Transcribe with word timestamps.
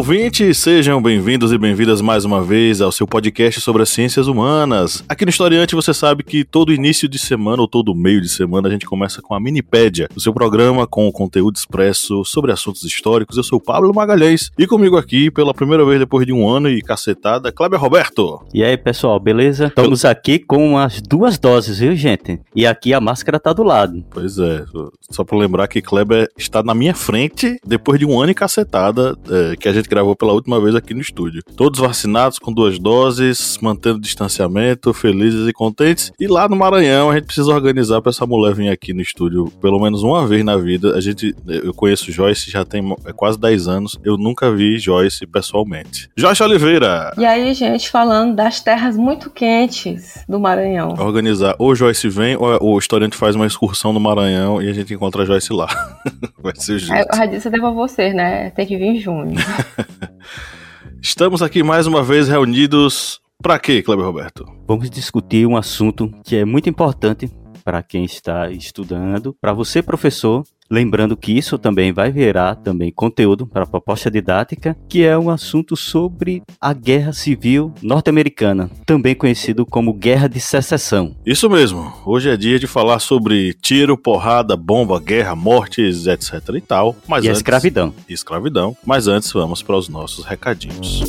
Ouvintes! 0.00 0.56
Sejam 0.56 1.02
bem-vindos 1.02 1.52
e 1.52 1.58
bem-vindas 1.58 2.00
mais 2.00 2.24
uma 2.24 2.42
vez 2.42 2.80
ao 2.80 2.90
seu 2.90 3.06
podcast 3.06 3.60
sobre 3.60 3.82
as 3.82 3.90
ciências 3.90 4.28
humanas. 4.28 5.04
Aqui 5.06 5.26
no 5.26 5.28
Historiante 5.28 5.74
você 5.74 5.92
sabe 5.92 6.22
que 6.22 6.42
todo 6.42 6.72
início 6.72 7.06
de 7.06 7.18
semana 7.18 7.60
ou 7.60 7.68
todo 7.68 7.94
meio 7.94 8.18
de 8.18 8.30
semana 8.30 8.66
a 8.66 8.70
gente 8.70 8.86
começa 8.86 9.20
com 9.20 9.34
a 9.34 9.38
Minipédia, 9.38 10.08
o 10.16 10.18
seu 10.18 10.32
programa 10.32 10.86
com 10.86 11.06
o 11.06 11.12
conteúdo 11.12 11.58
expresso 11.58 12.24
sobre 12.24 12.50
assuntos 12.50 12.82
históricos. 12.82 13.36
Eu 13.36 13.42
sou 13.42 13.58
o 13.58 13.62
Pablo 13.62 13.92
Magalhães 13.94 14.50
e 14.58 14.66
comigo 14.66 14.96
aqui, 14.96 15.30
pela 15.30 15.52
primeira 15.52 15.84
vez 15.84 16.00
depois 16.00 16.24
de 16.24 16.32
um 16.32 16.48
ano 16.48 16.70
e 16.70 16.80
cacetada, 16.80 17.52
Kleber 17.52 17.78
Roberto. 17.78 18.40
E 18.54 18.64
aí, 18.64 18.78
pessoal, 18.78 19.20
beleza? 19.20 19.66
Estamos 19.66 20.06
aqui 20.06 20.38
com 20.38 20.78
as 20.78 21.02
duas 21.02 21.38
doses, 21.38 21.78
viu, 21.78 21.94
gente? 21.94 22.40
E 22.56 22.66
aqui 22.66 22.94
a 22.94 23.02
máscara 23.02 23.38
tá 23.38 23.52
do 23.52 23.62
lado. 23.62 24.02
Pois 24.08 24.38
é, 24.38 24.64
só 25.10 25.24
pra 25.24 25.36
lembrar 25.36 25.68
que 25.68 25.82
Kleber 25.82 26.26
está 26.38 26.62
na 26.62 26.74
minha 26.74 26.94
frente 26.94 27.60
depois 27.66 27.98
de 27.98 28.06
um 28.06 28.18
ano 28.18 28.30
e 28.30 28.34
cacetada 28.34 29.14
é, 29.28 29.56
que 29.56 29.68
a 29.68 29.72
gente 29.74 29.89
gravou 29.90 30.14
pela 30.14 30.32
última 30.32 30.60
vez 30.60 30.74
aqui 30.74 30.94
no 30.94 31.00
estúdio. 31.00 31.42
Todos 31.56 31.80
vacinados 31.80 32.38
com 32.38 32.52
duas 32.52 32.78
doses, 32.78 33.58
mantendo 33.60 34.00
distanciamento, 34.00 34.94
felizes 34.94 35.48
e 35.48 35.52
contentes. 35.52 36.12
E 36.18 36.28
lá 36.28 36.48
no 36.48 36.56
Maranhão 36.56 37.10
a 37.10 37.14
gente 37.14 37.26
precisa 37.26 37.52
organizar 37.52 38.00
para 38.00 38.10
essa 38.10 38.24
mulher 38.24 38.54
vir 38.54 38.68
aqui 38.68 38.94
no 38.94 39.02
estúdio 39.02 39.50
pelo 39.60 39.80
menos 39.80 40.02
uma 40.02 40.26
vez 40.26 40.44
na 40.44 40.56
vida. 40.56 40.96
A 40.96 41.00
gente, 41.00 41.34
eu 41.46 41.74
conheço 41.74 42.12
Joyce 42.12 42.50
já 42.50 42.64
tem 42.64 42.94
é 43.04 43.12
quase 43.12 43.38
10 43.38 43.68
anos. 43.68 43.98
Eu 44.04 44.16
nunca 44.16 44.52
vi 44.52 44.78
Joyce 44.78 45.26
pessoalmente. 45.26 46.08
Joyce 46.16 46.42
Oliveira. 46.42 47.12
E 47.18 47.24
aí, 47.24 47.52
gente, 47.52 47.90
falando 47.90 48.36
das 48.36 48.60
terras 48.60 48.96
muito 48.96 49.28
quentes 49.28 50.24
do 50.28 50.38
Maranhão. 50.38 50.94
Organizar 50.98 51.56
ou 51.58 51.74
Joyce 51.74 52.08
vem 52.08 52.36
ou 52.36 52.74
o 52.74 52.78
historiante 52.78 53.16
faz 53.16 53.34
uma 53.34 53.46
excursão 53.46 53.92
no 53.92 53.98
Maranhão 54.00 54.62
e 54.62 54.68
a 54.68 54.72
gente 54.72 54.94
encontra 54.94 55.22
a 55.22 55.26
Joyce 55.26 55.52
lá. 55.52 55.68
Vai 56.38 56.54
ser 56.56 56.74
o 56.74 56.78
jeito. 56.78 57.08
Eu 57.10 57.16
já 57.16 57.26
disse 57.26 57.48
até 57.48 57.58
pra 57.58 57.70
vocês, 57.70 58.14
né? 58.14 58.50
Tem 58.50 58.66
que 58.66 58.76
vir 58.76 59.00
junto. 59.00 59.34
Estamos 61.02 61.42
aqui 61.42 61.62
mais 61.62 61.86
uma 61.86 62.02
vez 62.02 62.28
reunidos 62.28 63.20
para 63.42 63.58
quê, 63.58 63.82
Kleber 63.82 64.04
Roberto? 64.04 64.44
Vamos 64.66 64.90
discutir 64.90 65.46
um 65.46 65.56
assunto 65.56 66.10
que 66.24 66.36
é 66.36 66.44
muito 66.44 66.68
importante 66.68 67.30
para 67.64 67.82
quem 67.82 68.04
está 68.04 68.50
estudando, 68.50 69.34
para 69.40 69.52
você 69.52 69.82
professor 69.82 70.44
Lembrando 70.70 71.16
que 71.16 71.36
isso 71.36 71.58
também 71.58 71.92
vai 71.92 72.12
virar 72.12 72.54
também 72.54 72.92
conteúdo 72.92 73.44
para 73.44 73.64
a 73.64 73.66
proposta 73.66 74.08
didática, 74.08 74.76
que 74.88 75.02
é 75.02 75.18
um 75.18 75.28
assunto 75.28 75.76
sobre 75.76 76.42
a 76.60 76.72
Guerra 76.72 77.12
Civil 77.12 77.74
Norte-Americana, 77.82 78.70
também 78.86 79.14
conhecido 79.14 79.66
como 79.66 79.92
Guerra 79.92 80.28
de 80.28 80.38
Secessão. 80.38 81.16
Isso 81.26 81.50
mesmo. 81.50 81.92
Hoje 82.06 82.30
é 82.30 82.36
dia 82.36 82.58
de 82.58 82.68
falar 82.68 83.00
sobre 83.00 83.52
tiro, 83.54 83.98
porrada, 83.98 84.56
bomba, 84.56 85.00
guerra, 85.00 85.34
mortes, 85.34 86.06
etc 86.06 86.34
e 86.54 86.60
tal. 86.60 86.94
Mas 87.08 87.24
e 87.24 87.28
antes... 87.28 87.40
escravidão. 87.40 87.92
Escravidão. 88.08 88.76
Mas 88.86 89.08
antes 89.08 89.32
vamos 89.32 89.62
para 89.62 89.76
os 89.76 89.88
nossos 89.88 90.24
recadinhos. 90.24 91.02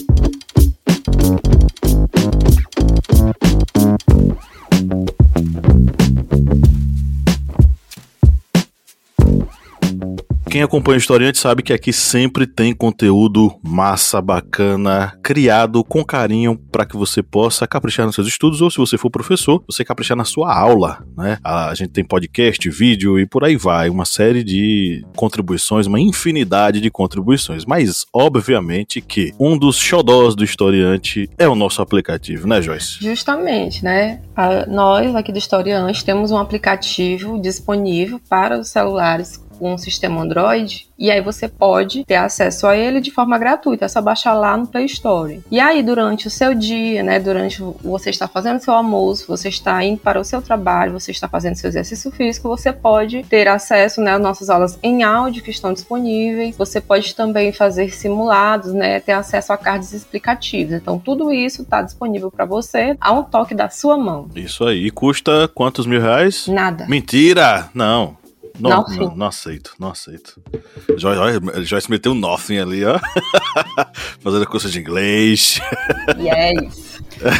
Quem 10.51 10.61
acompanha 10.61 10.97
o 10.97 10.99
Historiante 10.99 11.37
sabe 11.37 11.63
que 11.63 11.71
aqui 11.71 11.93
sempre 11.93 12.45
tem 12.45 12.75
conteúdo 12.75 13.57
massa, 13.63 14.21
bacana, 14.21 15.17
criado 15.23 15.81
com 15.81 16.03
carinho 16.03 16.57
para 16.69 16.85
que 16.85 16.97
você 16.97 17.23
possa 17.23 17.65
caprichar 17.65 18.05
nos 18.05 18.15
seus 18.15 18.27
estudos 18.27 18.61
ou 18.61 18.69
se 18.69 18.77
você 18.77 18.97
for 18.97 19.09
professor, 19.09 19.63
você 19.65 19.85
caprichar 19.85 20.17
na 20.17 20.25
sua 20.25 20.53
aula, 20.53 21.05
né? 21.17 21.37
A 21.41 21.73
gente 21.73 21.91
tem 21.91 22.03
podcast, 22.03 22.69
vídeo 22.69 23.17
e 23.17 23.25
por 23.25 23.45
aí 23.45 23.55
vai, 23.55 23.89
uma 23.89 24.03
série 24.03 24.43
de 24.43 25.05
contribuições, 25.15 25.87
uma 25.87 26.01
infinidade 26.01 26.81
de 26.81 26.91
contribuições, 26.91 27.63
mas 27.63 28.05
obviamente 28.11 28.99
que 28.99 29.33
um 29.39 29.57
dos 29.57 29.77
xodós 29.77 30.35
do 30.35 30.43
Historiante 30.43 31.29
é 31.37 31.47
o 31.47 31.55
nosso 31.55 31.81
aplicativo, 31.81 32.45
né, 32.45 32.61
Joyce? 32.61 32.97
Justamente, 32.99 33.85
né? 33.85 34.19
nós 34.67 35.15
aqui 35.15 35.31
do 35.31 35.37
Historiante 35.37 36.03
temos 36.03 36.29
um 36.29 36.37
aplicativo 36.37 37.41
disponível 37.41 38.19
para 38.27 38.59
os 38.59 38.67
celulares 38.67 39.39
um 39.61 39.77
sistema 39.77 40.21
Android 40.21 40.87
e 40.97 41.09
aí 41.09 41.19
você 41.19 41.47
pode 41.47 42.05
ter 42.05 42.15
acesso 42.15 42.67
a 42.67 42.77
ele 42.77 43.01
de 43.01 43.09
forma 43.09 43.37
gratuita, 43.37 43.85
é 43.85 43.87
só 43.87 44.01
baixar 44.01 44.33
lá 44.33 44.55
no 44.55 44.67
Play 44.67 44.85
Store. 44.85 45.41
E 45.49 45.59
aí 45.59 45.81
durante 45.81 46.27
o 46.27 46.29
seu 46.29 46.53
dia, 46.53 47.01
né, 47.01 47.19
durante 47.19 47.59
você 47.83 48.11
está 48.11 48.27
fazendo 48.27 48.59
seu 48.59 48.73
almoço, 48.73 49.25
você 49.27 49.49
está 49.49 49.83
indo 49.83 49.99
para 49.99 50.19
o 50.19 50.23
seu 50.23 50.41
trabalho, 50.41 50.93
você 50.93 51.09
está 51.09 51.27
fazendo 51.27 51.55
seu 51.55 51.69
exercício 51.69 52.11
físico, 52.11 52.47
você 52.47 52.71
pode 52.71 53.23
ter 53.23 53.47
acesso, 53.47 53.99
né, 53.99 54.13
às 54.13 54.21
nossas 54.21 54.49
aulas 54.49 54.77
em 54.83 55.01
áudio 55.01 55.43
que 55.43 55.49
estão 55.49 55.73
disponíveis. 55.73 56.55
Você 56.55 56.79
pode 56.79 57.15
também 57.15 57.51
fazer 57.51 57.91
simulados, 57.93 58.71
né, 58.71 58.99
ter 58.99 59.13
acesso 59.13 59.51
a 59.51 59.57
cards 59.57 59.93
explicativos. 59.93 60.73
Então 60.73 60.99
tudo 60.99 61.31
isso 61.31 61.63
está 61.63 61.81
disponível 61.81 62.29
para 62.29 62.45
você 62.45 62.95
a 63.01 63.11
um 63.11 63.23
toque 63.23 63.55
da 63.55 63.69
sua 63.69 63.97
mão. 63.97 64.29
Isso 64.35 64.63
aí. 64.65 64.85
E 64.85 64.91
custa 64.91 65.47
quantos 65.47 65.85
mil 65.85 65.99
reais? 65.99 66.47
Nada. 66.47 66.85
Mentira! 66.87 67.69
Não. 67.73 68.20
Não, 68.61 68.85
não, 68.87 69.15
não, 69.15 69.27
aceito, 69.27 69.73
não 69.79 69.89
aceito. 69.89 70.41
Joyce, 70.97 71.63
Joyce 71.63 71.89
meteu 71.89 72.11
um 72.11 72.15
nothing 72.15 72.59
ali, 72.59 72.85
ó. 72.85 72.99
Fazendo 74.21 74.45
curso 74.45 74.69
de 74.69 74.79
inglês. 74.79 75.59
Yes. 76.17 76.91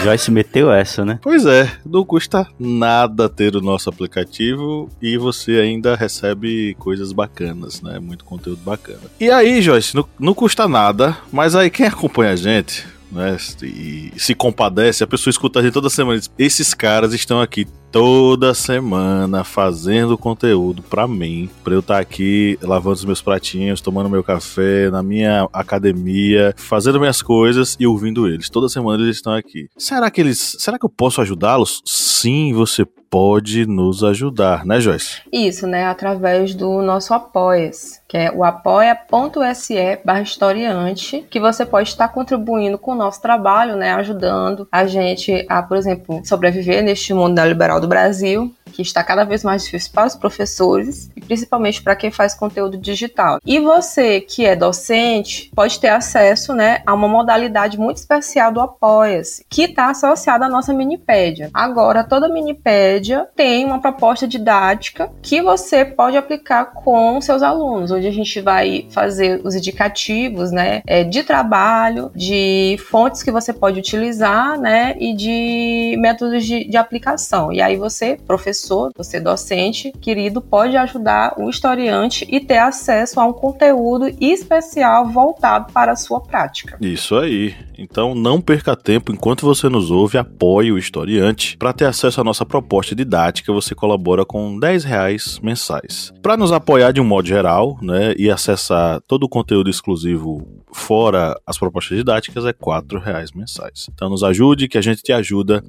Joyce 0.03 0.31
meteu 0.31 0.71
essa, 0.71 1.03
né? 1.05 1.19
Pois 1.21 1.45
é, 1.45 1.71
não 1.85 2.03
custa 2.03 2.47
nada 2.59 3.29
ter 3.29 3.55
o 3.55 3.61
nosso 3.61 3.89
aplicativo 3.89 4.89
e 5.01 5.17
você 5.17 5.53
ainda 5.53 5.95
recebe 5.95 6.75
coisas 6.75 7.11
bacanas, 7.11 7.81
né? 7.81 7.99
Muito 7.99 8.25
conteúdo 8.25 8.61
bacana. 8.63 8.99
E 9.19 9.29
aí, 9.29 9.61
Joyce, 9.61 9.95
não, 9.95 10.07
não 10.19 10.33
custa 10.33 10.67
nada, 10.67 11.17
mas 11.31 11.55
aí 11.55 11.69
quem 11.69 11.85
acompanha 11.85 12.31
a 12.31 12.35
gente 12.35 12.85
né? 13.11 13.38
E 13.63 14.11
se 14.17 14.33
compadece, 14.33 15.03
a 15.03 15.07
pessoa 15.07 15.31
escuta 15.31 15.59
a 15.59 15.63
gente 15.63 15.73
toda 15.73 15.89
semana. 15.89 16.19
Diz, 16.19 16.31
Esses 16.38 16.73
caras 16.73 17.13
estão 17.13 17.41
aqui 17.41 17.67
toda 17.91 18.53
semana 18.53 19.44
fazendo 19.44 20.17
conteúdo 20.17 20.81
para 20.81 21.07
mim, 21.07 21.49
para 21.63 21.73
eu 21.73 21.81
estar 21.81 21.95
tá 21.95 21.99
aqui 21.99 22.57
lavando 22.61 22.95
os 22.95 23.05
meus 23.05 23.22
pratinhos, 23.22 23.81
tomando 23.81 24.09
meu 24.09 24.23
café 24.23 24.89
na 24.89 25.03
minha 25.03 25.47
academia, 25.51 26.53
fazendo 26.55 26.99
minhas 26.99 27.22
coisas 27.22 27.75
e 27.79 27.85
ouvindo 27.85 28.27
eles. 28.27 28.49
Toda 28.49 28.69
semana 28.69 29.03
eles 29.03 29.17
estão 29.17 29.33
aqui. 29.33 29.67
Será 29.78 30.09
que 30.09 30.22
eles, 30.22 30.55
será 30.59 30.79
que 30.79 30.85
eu 30.85 30.89
posso 30.89 31.22
ajudá-los? 31.22 31.81
Sim, 31.85 32.53
você 32.53 32.85
pode 32.85 33.66
nos 33.66 34.05
ajudar, 34.05 34.66
né, 34.66 34.79
Joyce? 34.79 35.22
Isso, 35.33 35.67
né, 35.67 35.85
através 35.85 36.55
do 36.55 36.81
nosso 36.81 37.13
Apoia-se, 37.13 37.99
que 38.11 38.17
é 38.17 38.29
o 38.29 38.44
apoia.se 38.44 39.99
barra 40.03 40.22
historiante, 40.22 41.25
que 41.29 41.39
você 41.39 41.66
pode 41.66 41.88
estar 41.88 42.09
contribuindo 42.09 42.77
com 42.77 42.91
o 42.91 42.95
nosso 42.95 43.22
trabalho, 43.22 43.77
né, 43.77 43.94
ajudando 43.94 44.67
a 44.69 44.85
gente 44.85 45.45
a, 45.47 45.63
por 45.63 45.77
exemplo, 45.77 46.22
sobreviver 46.25 46.83
neste 46.83 47.13
mundo 47.13 47.35
neoliberal 47.35 47.79
do 47.79 47.88
Brasil, 47.88 48.53
que 48.72 48.81
está 48.81 49.03
cada 49.03 49.23
vez 49.23 49.44
mais 49.44 49.63
difícil 49.63 49.91
para 49.94 50.07
os 50.07 50.16
professores 50.16 51.09
e 51.16 51.22
principalmente 51.22 51.81
para 51.81 51.95
quem 51.95 52.09
faz 52.11 52.33
conteúdo 52.33 52.77
digital. 52.77 53.39
E 53.45 53.59
você 53.59 54.19
que 54.19 54.45
é 54.45 54.55
docente 54.55 55.51
pode 55.55 55.79
ter 55.79 55.89
acesso 55.89 56.53
né, 56.53 56.81
a 56.85 56.93
uma 56.93 57.07
modalidade 57.07 57.78
muito 57.78 57.97
especial 57.97 58.51
do 58.51 58.59
Apoia-se, 58.59 59.45
que 59.49 59.63
está 59.63 59.89
associada 59.89 60.46
à 60.46 60.49
nossa 60.49 60.73
Minipédia. 60.73 61.49
Agora, 61.53 62.03
toda 62.03 62.28
Minipédia 62.28 63.28
tem 63.35 63.66
uma 63.66 63.79
proposta 63.79 64.28
didática 64.28 65.09
que 65.22 65.41
você 65.41 65.85
pode 65.85 66.17
aplicar 66.17 66.66
com 66.66 67.22
seus 67.22 67.43
alunos, 67.43 67.91
onde 68.01 68.07
a 68.07 68.11
gente 68.11 68.41
vai 68.41 68.87
fazer 68.89 69.39
os 69.43 69.55
indicativos 69.55 70.51
né, 70.51 70.81
é, 70.87 71.03
de 71.03 71.23
trabalho, 71.23 72.11
de 72.15 72.77
fontes 72.89 73.21
que 73.21 73.31
você 73.31 73.53
pode 73.53 73.79
utilizar 73.79 74.59
né, 74.59 74.95
e 74.99 75.15
de 75.15 75.95
métodos 75.99 76.45
de, 76.45 76.67
de 76.67 76.77
aplicação. 76.77 77.53
E 77.53 77.61
aí 77.61 77.77
você, 77.77 78.17
professor, 78.25 78.91
você 78.97 79.19
docente, 79.19 79.91
querido, 80.01 80.41
pode 80.41 80.75
ajudar 80.75 81.35
o 81.37 81.49
historiante 81.49 82.27
e 82.29 82.39
ter 82.39 82.57
acesso 82.57 83.19
a 83.19 83.25
um 83.25 83.33
conteúdo 83.33 84.09
especial 84.19 85.07
voltado 85.07 85.71
para 85.71 85.91
a 85.91 85.95
sua 85.95 86.19
prática. 86.19 86.77
Isso 86.81 87.15
aí. 87.15 87.53
Então 87.77 88.13
não 88.13 88.39
perca 88.39 88.75
tempo 88.75 89.11
enquanto 89.11 89.45
você 89.45 89.67
nos 89.67 89.89
ouve, 89.89 90.17
apoie 90.17 90.71
o 90.71 90.77
historiante. 90.77 91.57
Para 91.57 91.73
ter 91.73 91.85
acesso 91.85 92.21
à 92.21 92.23
nossa 92.23 92.45
proposta 92.45 92.95
didática, 92.95 93.51
você 93.51 93.73
colabora 93.73 94.23
com 94.23 94.59
10 94.59 94.83
reais 94.83 95.39
mensais. 95.41 96.13
Para 96.21 96.37
nos 96.37 96.51
apoiar 96.51 96.91
de 96.91 97.01
um 97.01 97.03
modo 97.03 97.27
geral, 97.27 97.77
né, 97.81 97.91
e 98.17 98.29
acessar 98.29 99.02
todo 99.08 99.23
o 99.23 99.29
conteúdo 99.29 99.70
exclusivo 99.70 100.47
fora 100.72 101.40
as 101.46 101.58
propostas 101.58 101.97
didáticas 101.97 102.46
é 102.46 102.53
4 102.53 102.99
reais 102.99 103.32
mensais. 103.32 103.88
Então 103.93 104.09
nos 104.09 104.23
ajude 104.23 104.67
que 104.67 104.78
a 104.78 104.82
gente 104.82 105.03
te 105.03 105.11
ajuda 105.11 105.64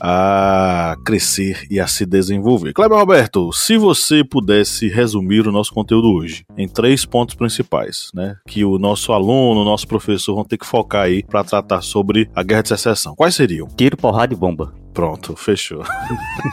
a 0.00 0.96
crescer 1.04 1.66
e 1.70 1.80
a 1.80 1.86
se 1.86 2.06
desenvolver. 2.06 2.72
Kleber 2.72 2.98
Roberto, 2.98 3.52
se 3.52 3.76
você 3.76 4.24
pudesse 4.24 4.88
resumir 4.88 5.46
o 5.46 5.52
nosso 5.52 5.72
conteúdo 5.72 6.08
hoje 6.08 6.44
em 6.56 6.68
três 6.68 7.04
pontos 7.04 7.34
principais, 7.34 8.10
né, 8.14 8.36
que 8.46 8.64
o 8.64 8.78
nosso 8.78 9.12
aluno, 9.12 9.62
o 9.62 9.64
nosso 9.64 9.86
professor 9.86 10.34
vão 10.34 10.44
ter 10.44 10.58
que 10.58 10.66
focar 10.66 11.02
aí 11.02 11.22
para 11.22 11.44
tratar 11.44 11.82
sobre 11.82 12.30
a 12.34 12.42
Guerra 12.42 12.62
de 12.62 12.68
Secessão. 12.68 13.14
Quais 13.14 13.34
seriam? 13.34 13.68
Tiro, 13.68 13.96
porrada 13.96 14.32
e 14.32 14.36
bomba. 14.36 14.83
Pronto, 14.94 15.34
fechou. 15.34 15.82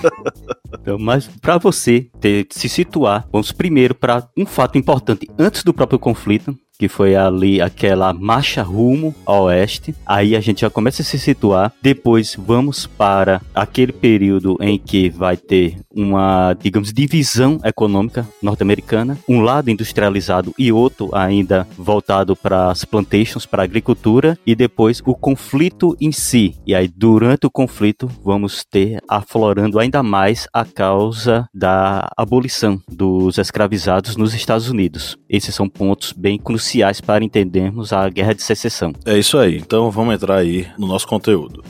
então, 0.73 0.97
mas 0.97 1.27
para 1.27 1.59
você 1.59 2.09
ter, 2.19 2.47
se 2.49 2.67
situar, 2.67 3.27
vamos 3.31 3.51
primeiro 3.51 3.93
para 3.93 4.27
um 4.35 4.47
fato 4.47 4.79
importante 4.79 5.29
antes 5.38 5.63
do 5.63 5.71
próprio 5.73 5.99
conflito, 5.99 6.57
que 6.81 6.89
foi 6.89 7.15
ali 7.15 7.61
aquela 7.61 8.11
marcha 8.11 8.63
rumo 8.63 9.13
ao 9.23 9.43
oeste. 9.43 9.93
Aí 10.03 10.35
a 10.35 10.39
gente 10.39 10.61
já 10.61 10.69
começa 10.71 11.03
a 11.03 11.05
se 11.05 11.19
situar. 11.19 11.71
Depois 11.79 12.35
vamos 12.35 12.87
para 12.87 13.39
aquele 13.53 13.91
período 13.91 14.57
em 14.59 14.79
que 14.79 15.07
vai 15.07 15.37
ter 15.37 15.75
uma, 15.93 16.55
digamos, 16.59 16.91
divisão 16.91 17.59
econômica 17.63 18.27
norte-americana, 18.41 19.15
um 19.29 19.41
lado 19.41 19.69
industrializado 19.69 20.55
e 20.57 20.71
outro 20.71 21.11
ainda 21.13 21.67
voltado 21.77 22.35
para 22.35 22.71
as 22.71 22.83
plantations, 22.83 23.45
para 23.45 23.61
a 23.61 23.65
agricultura, 23.65 24.35
e 24.43 24.55
depois 24.55 25.03
o 25.05 25.13
conflito 25.13 25.95
em 26.01 26.11
si. 26.11 26.55
E 26.65 26.73
aí 26.73 26.87
durante 26.87 27.45
o 27.45 27.51
conflito 27.51 28.09
vamos 28.23 28.65
ter 28.65 28.97
aflorando 29.07 29.77
ainda 29.77 30.01
mais 30.01 30.47
a 30.51 30.65
causa 30.65 31.47
da 31.53 32.09
abolição 32.17 32.81
dos 32.89 33.37
escravizados 33.37 34.15
nos 34.15 34.33
Estados 34.33 34.67
Unidos. 34.67 35.15
Esses 35.31 35.55
são 35.55 35.69
pontos 35.69 36.11
bem 36.11 36.37
cruciais 36.37 36.99
para 36.99 37.23
entendermos 37.23 37.93
a 37.93 38.09
Guerra 38.09 38.35
de 38.35 38.43
Secessão. 38.43 38.91
É 39.05 39.17
isso 39.17 39.37
aí. 39.37 39.55
Então 39.55 39.89
vamos 39.89 40.13
entrar 40.13 40.35
aí 40.35 40.67
no 40.77 40.85
nosso 40.85 41.07
conteúdo. 41.07 41.63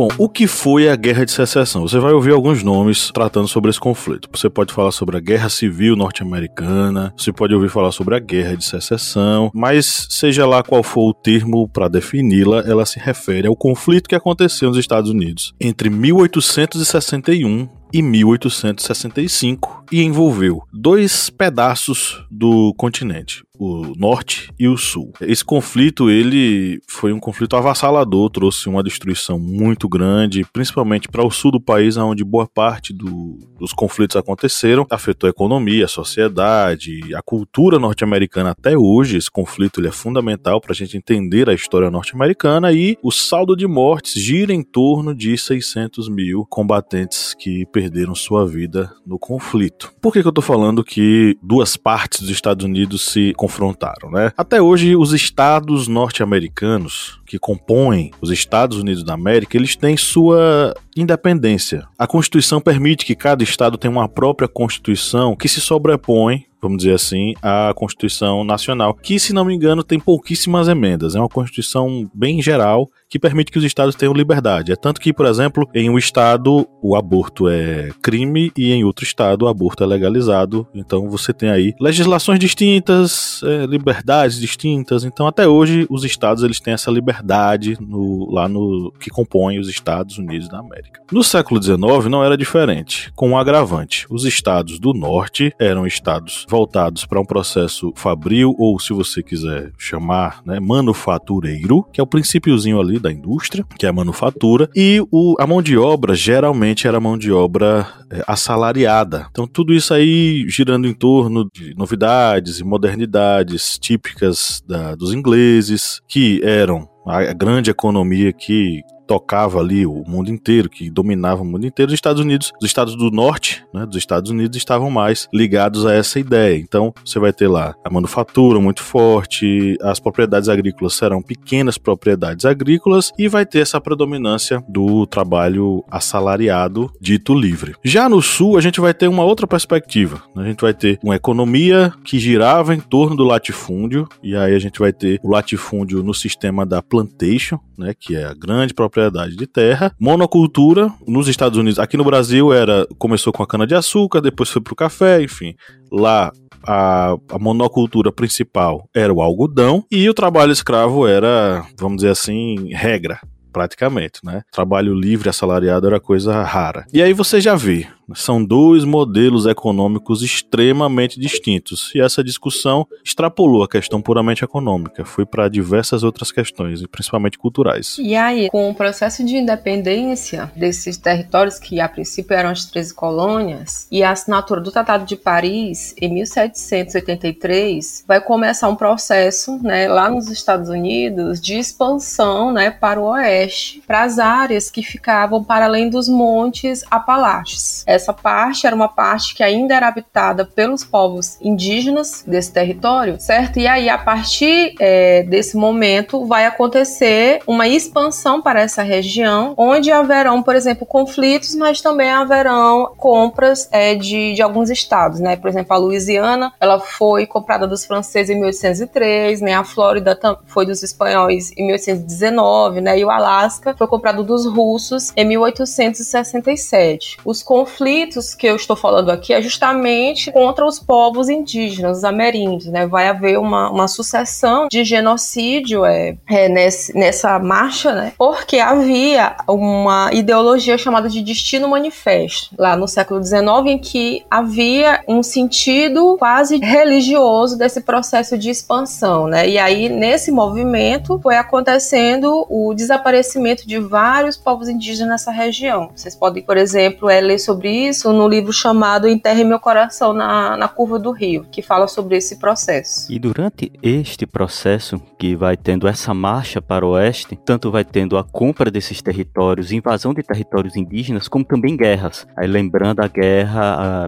Bom, 0.00 0.08
o 0.16 0.30
que 0.30 0.46
foi 0.46 0.88
a 0.88 0.96
Guerra 0.96 1.26
de 1.26 1.30
Secessão? 1.30 1.82
Você 1.82 1.98
vai 1.98 2.14
ouvir 2.14 2.32
alguns 2.32 2.62
nomes 2.62 3.10
tratando 3.12 3.46
sobre 3.46 3.68
esse 3.68 3.78
conflito. 3.78 4.30
Você 4.32 4.48
pode 4.48 4.72
falar 4.72 4.92
sobre 4.92 5.18
a 5.18 5.20
Guerra 5.20 5.50
Civil 5.50 5.94
Norte-Americana, 5.94 7.12
você 7.14 7.30
pode 7.30 7.54
ouvir 7.54 7.68
falar 7.68 7.92
sobre 7.92 8.16
a 8.16 8.18
Guerra 8.18 8.56
de 8.56 8.64
Secessão, 8.64 9.50
mas 9.52 10.06
seja 10.08 10.46
lá 10.46 10.62
qual 10.62 10.82
for 10.82 11.10
o 11.10 11.12
termo 11.12 11.68
para 11.68 11.86
defini-la, 11.86 12.60
ela 12.60 12.86
se 12.86 12.98
refere 12.98 13.46
ao 13.46 13.54
conflito 13.54 14.08
que 14.08 14.14
aconteceu 14.14 14.70
nos 14.70 14.78
Estados 14.78 15.10
Unidos 15.10 15.52
entre 15.60 15.90
1861 15.90 17.68
e 17.92 18.00
1865 18.00 19.84
e 19.92 20.02
envolveu 20.02 20.62
dois 20.72 21.28
pedaços 21.28 22.24
do 22.30 22.72
continente, 22.78 23.44
o 23.60 23.92
norte 23.94 24.50
e 24.58 24.66
o 24.66 24.76
sul. 24.78 25.12
Esse 25.20 25.44
conflito 25.44 26.08
ele 26.08 26.80
foi 26.88 27.12
um 27.12 27.20
conflito 27.20 27.56
avassalador, 27.56 28.30
trouxe 28.30 28.70
uma 28.70 28.82
destruição 28.82 29.38
muito 29.38 29.86
grande, 29.86 30.46
principalmente 30.50 31.08
para 31.08 31.24
o 31.24 31.30
sul 31.30 31.52
do 31.52 31.60
país, 31.60 31.98
onde 31.98 32.24
boa 32.24 32.46
parte 32.46 32.94
do, 32.94 33.38
dos 33.58 33.74
conflitos 33.74 34.16
aconteceram, 34.16 34.86
afetou 34.88 35.28
a 35.28 35.30
economia, 35.30 35.84
a 35.84 35.88
sociedade, 35.88 37.14
a 37.14 37.20
cultura 37.20 37.78
norte-americana 37.78 38.52
até 38.52 38.78
hoje. 38.78 39.18
Esse 39.18 39.30
conflito 39.30 39.78
ele 39.78 39.88
é 39.88 39.92
fundamental 39.92 40.58
para 40.58 40.72
a 40.72 40.74
gente 40.74 40.96
entender 40.96 41.50
a 41.50 41.54
história 41.54 41.90
norte-americana 41.90 42.72
e 42.72 42.96
o 43.02 43.10
saldo 43.10 43.54
de 43.54 43.66
mortes 43.66 44.14
gira 44.14 44.54
em 44.54 44.62
torno 44.62 45.14
de 45.14 45.36
600 45.36 46.08
mil 46.08 46.46
combatentes 46.48 47.34
que 47.34 47.66
perderam 47.66 48.14
sua 48.14 48.46
vida 48.46 48.90
no 49.06 49.18
conflito. 49.18 49.92
Por 50.00 50.14
que, 50.14 50.22
que 50.22 50.26
eu 50.26 50.30
estou 50.30 50.42
falando 50.42 50.82
que 50.82 51.36
duas 51.42 51.76
partes 51.76 52.20
dos 52.20 52.30
Estados 52.30 52.64
Unidos 52.64 53.02
se 53.02 53.34
confrontaram, 53.50 54.10
né? 54.10 54.32
Até 54.36 54.62
hoje, 54.62 54.96
os 54.96 55.12
estados 55.12 55.88
norte-americanos 55.88 57.20
que 57.26 57.38
compõem 57.38 58.12
os 58.20 58.30
Estados 58.30 58.78
Unidos 58.78 59.02
da 59.02 59.14
América, 59.14 59.56
eles 59.56 59.76
têm 59.76 59.96
sua 59.96 60.74
independência. 60.96 61.86
A 61.98 62.06
Constituição 62.06 62.60
permite 62.60 63.04
que 63.04 63.14
cada 63.14 63.42
estado 63.42 63.76
tenha 63.76 63.90
uma 63.90 64.08
própria 64.08 64.48
Constituição 64.48 65.36
que 65.36 65.48
se 65.48 65.60
sobrepõe 65.60 66.46
vamos 66.60 66.78
dizer 66.78 66.94
assim, 66.94 67.34
à 67.42 67.72
Constituição 67.74 68.44
Nacional, 68.44 68.94
que, 68.94 69.18
se 69.18 69.32
não 69.32 69.44
me 69.44 69.54
engano, 69.54 69.82
tem 69.82 69.98
pouquíssimas 69.98 70.68
emendas. 70.68 71.14
É 71.14 71.18
uma 71.18 71.28
Constituição 71.28 72.10
bem 72.14 72.42
geral 72.42 72.88
que 73.10 73.18
permite 73.18 73.50
que 73.50 73.58
os 73.58 73.64
estados 73.64 73.96
tenham 73.96 74.14
liberdade. 74.14 74.72
É 74.72 74.76
tanto 74.76 75.00
que, 75.00 75.12
por 75.12 75.26
exemplo, 75.26 75.68
em 75.74 75.90
um 75.90 75.98
estado 75.98 76.66
o 76.80 76.94
aborto 76.94 77.48
é 77.48 77.90
crime 78.00 78.52
e 78.56 78.72
em 78.72 78.84
outro 78.84 79.04
estado 79.04 79.42
o 79.42 79.48
aborto 79.48 79.82
é 79.82 79.86
legalizado. 79.86 80.66
Então 80.72 81.08
você 81.08 81.32
tem 81.32 81.50
aí 81.50 81.74
legislações 81.80 82.38
distintas, 82.38 83.42
é, 83.42 83.66
liberdades 83.66 84.38
distintas. 84.38 85.04
Então 85.04 85.26
até 85.26 85.48
hoje 85.48 85.86
os 85.90 86.04
estados 86.04 86.44
eles 86.44 86.60
têm 86.60 86.74
essa 86.74 86.90
liberdade 86.90 87.76
no, 87.80 88.30
lá 88.30 88.48
no 88.48 88.92
que 89.00 89.10
compõe 89.10 89.58
os 89.58 89.68
Estados 89.68 90.16
Unidos 90.18 90.48
da 90.48 90.58
América. 90.58 91.00
No 91.10 91.24
século 91.24 91.60
XIX 91.60 92.06
não 92.08 92.22
era 92.22 92.36
diferente, 92.36 93.12
com 93.16 93.30
um 93.30 93.38
agravante. 93.38 94.06
Os 94.08 94.24
estados 94.24 94.78
do 94.78 94.94
norte 94.94 95.52
eram 95.58 95.86
estados 95.86 96.46
voltados 96.50 97.06
para 97.06 97.20
um 97.20 97.24
processo 97.24 97.92
fabril 97.94 98.54
ou, 98.58 98.78
se 98.78 98.92
você 98.92 99.22
quiser 99.22 99.72
chamar, 99.78 100.42
né, 100.44 100.58
manufatureiro, 100.58 101.84
que 101.92 102.00
é 102.00 102.04
o 102.04 102.06
princípiozinho 102.06 102.80
ali 102.80 102.98
da 102.98 103.12
indústria, 103.12 103.64
que 103.78 103.86
é 103.86 103.88
a 103.88 103.92
manufatura, 103.92 104.68
e 104.74 105.00
o, 105.10 105.36
a 105.38 105.46
mão 105.46 105.62
de 105.62 105.78
obra 105.78 106.14
geralmente 106.14 106.88
era 106.88 107.00
mão 107.00 107.16
de 107.16 107.30
obra 107.30 107.86
é, 108.10 108.22
assalariada. 108.26 109.28
Então 109.30 109.46
tudo 109.46 109.72
isso 109.72 109.94
aí 109.94 110.44
girando 110.48 110.88
em 110.88 110.92
torno 110.92 111.48
de 111.54 111.74
novidades 111.76 112.58
e 112.58 112.64
modernidades 112.64 113.78
típicas 113.78 114.62
da, 114.66 114.94
dos 114.96 115.14
ingleses, 115.14 116.00
que 116.08 116.40
eram 116.42 116.88
a 117.06 117.32
grande 117.32 117.70
economia 117.70 118.32
que 118.32 118.82
tocava 119.10 119.58
ali 119.58 119.84
o 119.84 120.04
mundo 120.06 120.30
inteiro, 120.30 120.70
que 120.70 120.88
dominava 120.88 121.42
o 121.42 121.44
mundo 121.44 121.66
inteiro, 121.66 121.88
os 121.88 121.94
Estados 121.94 122.22
Unidos, 122.22 122.52
os 122.62 122.64
estados 122.64 122.94
do 122.94 123.10
norte, 123.10 123.64
né, 123.74 123.84
dos 123.84 123.96
Estados 123.96 124.30
Unidos 124.30 124.56
estavam 124.56 124.88
mais 124.88 125.26
ligados 125.34 125.84
a 125.84 125.92
essa 125.92 126.20
ideia. 126.20 126.56
Então, 126.56 126.94
você 127.04 127.18
vai 127.18 127.32
ter 127.32 127.48
lá 127.48 127.74
a 127.84 127.90
manufatura 127.90 128.60
muito 128.60 128.84
forte, 128.84 129.76
as 129.82 129.98
propriedades 129.98 130.48
agrícolas 130.48 130.94
serão 130.94 131.20
pequenas 131.20 131.76
propriedades 131.76 132.44
agrícolas 132.44 133.10
e 133.18 133.26
vai 133.26 133.44
ter 133.44 133.58
essa 133.58 133.80
predominância 133.80 134.62
do 134.68 135.04
trabalho 135.06 135.82
assalariado 135.90 136.88
dito 137.00 137.34
livre. 137.34 137.74
Já 137.82 138.08
no 138.08 138.22
sul, 138.22 138.56
a 138.56 138.60
gente 138.60 138.80
vai 138.80 138.94
ter 138.94 139.08
uma 139.08 139.24
outra 139.24 139.44
perspectiva. 139.44 140.22
Né? 140.36 140.44
A 140.44 140.46
gente 140.46 140.60
vai 140.60 140.72
ter 140.72 141.00
uma 141.02 141.16
economia 141.16 141.92
que 142.04 142.16
girava 142.16 142.76
em 142.76 142.80
torno 142.80 143.16
do 143.16 143.24
latifúndio, 143.24 144.08
e 144.22 144.36
aí 144.36 144.54
a 144.54 144.58
gente 144.60 144.78
vai 144.78 144.92
ter 144.92 145.18
o 145.20 145.30
latifúndio 145.30 146.00
no 146.00 146.14
sistema 146.14 146.64
da 146.64 146.80
plantation, 146.80 147.58
né, 147.76 147.92
que 147.98 148.14
é 148.14 148.24
a 148.24 148.34
grande 148.34 148.72
propriedade 148.72 148.99
propriedade 149.00 149.36
de 149.36 149.46
terra. 149.46 149.92
Monocultura 149.98 150.92
nos 151.06 151.28
Estados 151.28 151.58
Unidos, 151.58 151.78
aqui 151.78 151.96
no 151.96 152.04
Brasil 152.04 152.52
era 152.52 152.86
começou 152.98 153.32
com 153.32 153.42
a 153.42 153.46
cana 153.46 153.66
de 153.66 153.74
açúcar, 153.74 154.20
depois 154.20 154.50
foi 154.50 154.60
para 154.60 154.72
o 154.72 154.76
café, 154.76 155.22
enfim. 155.22 155.54
Lá 155.90 156.30
a, 156.66 157.16
a, 157.30 157.38
monocultura 157.38 158.12
principal 158.12 158.86
era 158.94 159.12
o 159.12 159.22
algodão 159.22 159.84
e 159.90 160.08
o 160.08 160.14
trabalho 160.14 160.52
escravo 160.52 161.06
era, 161.06 161.64
vamos 161.78 161.96
dizer 161.96 162.10
assim, 162.10 162.72
regra 162.72 163.18
praticamente, 163.52 164.20
né? 164.22 164.42
Trabalho 164.52 164.94
livre 164.94 165.28
assalariado 165.28 165.86
era 165.86 165.98
coisa 165.98 166.42
rara. 166.42 166.86
E 166.92 167.02
aí 167.02 167.12
você 167.12 167.40
já 167.40 167.56
vê 167.56 167.86
São 168.14 168.44
dois 168.44 168.84
modelos 168.84 169.46
econômicos 169.46 170.22
extremamente 170.22 171.18
distintos, 171.18 171.92
e 171.94 172.00
essa 172.00 172.22
discussão 172.22 172.86
extrapolou 173.04 173.62
a 173.62 173.68
questão 173.68 174.00
puramente 174.00 174.44
econômica, 174.44 175.04
foi 175.04 175.24
para 175.24 175.48
diversas 175.48 176.02
outras 176.02 176.32
questões, 176.32 176.84
principalmente 176.86 177.38
culturais. 177.38 177.96
E 177.98 178.14
aí, 178.14 178.48
com 178.50 178.70
o 178.70 178.74
processo 178.74 179.24
de 179.24 179.36
independência 179.36 180.50
desses 180.56 180.96
territórios, 180.96 181.58
que 181.58 181.80
a 181.80 181.88
princípio 181.88 182.34
eram 182.34 182.50
as 182.50 182.64
13 182.66 182.94
colônias, 182.94 183.86
e 183.90 184.02
a 184.02 184.10
assinatura 184.10 184.60
do 184.60 184.70
Tratado 184.70 185.04
de 185.04 185.16
Paris, 185.16 185.94
em 186.00 186.12
1783, 186.12 188.04
vai 188.06 188.20
começar 188.20 188.68
um 188.68 188.76
processo 188.76 189.58
né, 189.62 189.88
lá 189.88 190.10
nos 190.10 190.28
Estados 190.28 190.68
Unidos 190.68 191.40
de 191.40 191.54
expansão 191.58 192.52
né, 192.52 192.70
para 192.70 193.00
o 193.00 193.04
oeste, 193.04 193.82
para 193.86 194.02
as 194.02 194.18
áreas 194.18 194.70
que 194.70 194.82
ficavam 194.82 195.42
para 195.42 195.66
além 195.66 195.88
dos 195.88 196.08
montes 196.08 196.84
Apalaches. 196.90 197.84
Essa 198.00 198.14
parte 198.14 198.66
era 198.66 198.74
uma 198.74 198.88
parte 198.88 199.34
que 199.34 199.42
ainda 199.42 199.74
era 199.74 199.86
habitada 199.86 200.46
pelos 200.46 200.82
povos 200.82 201.36
indígenas 201.42 202.24
desse 202.26 202.50
território, 202.50 203.20
certo? 203.20 203.58
E 203.58 203.66
aí, 203.66 203.90
a 203.90 203.98
partir 203.98 204.74
é, 204.80 205.22
desse 205.24 205.54
momento, 205.54 206.24
vai 206.24 206.46
acontecer 206.46 207.42
uma 207.46 207.68
expansão 207.68 208.40
para 208.40 208.62
essa 208.62 208.82
região, 208.82 209.52
onde 209.54 209.92
haverão, 209.92 210.42
por 210.42 210.56
exemplo, 210.56 210.86
conflitos, 210.86 211.54
mas 211.54 211.82
também 211.82 212.08
haverão 212.10 212.94
compras 212.96 213.68
é, 213.70 213.94
de, 213.94 214.32
de 214.32 214.40
alguns 214.40 214.70
estados, 214.70 215.20
né? 215.20 215.36
Por 215.36 215.50
exemplo, 215.50 215.74
a 215.74 215.78
Louisiana, 215.78 216.54
ela 216.58 216.80
foi 216.80 217.26
comprada 217.26 217.66
dos 217.66 217.84
franceses 217.84 218.30
em 218.30 218.40
1803, 218.40 219.42
né? 219.42 219.52
A 219.54 219.64
Flórida 219.64 220.18
foi 220.46 220.64
dos 220.64 220.82
espanhóis 220.82 221.52
em 221.54 221.66
1819, 221.66 222.80
né? 222.80 222.98
E 222.98 223.04
o 223.04 223.10
Alasca 223.10 223.74
foi 223.76 223.86
comprado 223.86 224.24
dos 224.24 224.46
russos 224.46 225.12
em 225.14 225.26
1867. 225.26 227.18
Os 227.26 227.42
conflitos 227.42 227.89
que 228.36 228.46
eu 228.46 228.56
estou 228.56 228.76
falando 228.76 229.10
aqui 229.10 229.32
é 229.32 229.40
justamente 229.40 230.32
contra 230.32 230.64
os 230.64 230.78
povos 230.78 231.28
indígenas, 231.28 231.98
os 231.98 232.04
ameríndios, 232.04 232.66
né? 232.66 232.86
Vai 232.86 233.08
haver 233.08 233.38
uma, 233.38 233.70
uma 233.70 233.88
sucessão 233.88 234.68
de 234.68 234.84
genocídio 234.84 235.84
é, 235.84 236.16
é 236.28 236.48
nesse, 236.48 236.96
nessa 236.96 237.38
marcha, 237.38 237.92
né? 237.92 238.12
Porque 238.16 238.58
havia 238.58 239.36
uma 239.48 240.10
ideologia 240.12 240.76
chamada 240.78 241.08
de 241.08 241.22
destino 241.22 241.68
manifesto, 241.68 242.54
lá 242.58 242.76
no 242.76 242.88
século 242.88 243.22
XIX, 243.22 243.40
em 243.66 243.78
que 243.78 244.24
havia 244.30 244.99
um 245.10 245.24
sentido 245.24 246.16
quase 246.16 246.58
religioso 246.58 247.58
desse 247.58 247.80
processo 247.80 248.38
de 248.38 248.48
expansão, 248.48 249.26
né? 249.26 249.48
E 249.48 249.58
aí, 249.58 249.88
nesse 249.88 250.30
movimento, 250.30 251.18
foi 251.20 251.36
acontecendo 251.36 252.46
o 252.48 252.72
desaparecimento 252.72 253.66
de 253.66 253.78
vários 253.78 254.36
povos 254.36 254.68
indígenas 254.68 255.10
nessa 255.10 255.32
região. 255.32 255.90
Vocês 255.96 256.14
podem, 256.14 256.44
por 256.44 256.56
exemplo, 256.56 257.10
é, 257.10 257.20
ler 257.20 257.40
sobre 257.40 257.88
isso 257.88 258.12
no 258.12 258.28
livro 258.28 258.52
chamado 258.52 259.08
Enterre 259.08 259.42
Meu 259.42 259.58
Coração 259.58 260.12
na, 260.12 260.56
na 260.56 260.68
Curva 260.68 260.96
do 260.98 261.10
Rio, 261.10 261.44
que 261.50 261.60
fala 261.60 261.88
sobre 261.88 262.16
esse 262.16 262.36
processo. 262.36 263.12
E 263.12 263.18
durante 263.18 263.72
este 263.82 264.26
processo 264.26 265.02
que 265.18 265.34
vai 265.34 265.56
tendo 265.56 265.88
essa 265.88 266.14
marcha 266.14 266.62
para 266.62 266.86
o 266.86 266.90
oeste, 266.90 267.36
tanto 267.44 267.70
vai 267.70 267.84
tendo 267.84 268.16
a 268.16 268.22
compra 268.22 268.70
desses 268.70 269.02
territórios, 269.02 269.72
invasão 269.72 270.14
de 270.14 270.22
territórios 270.22 270.76
indígenas, 270.76 271.26
como 271.26 271.44
também 271.44 271.76
guerras. 271.76 272.26
Aí 272.36 272.46
lembrando 272.46 273.00
a 273.00 273.08
guerra 273.08 274.06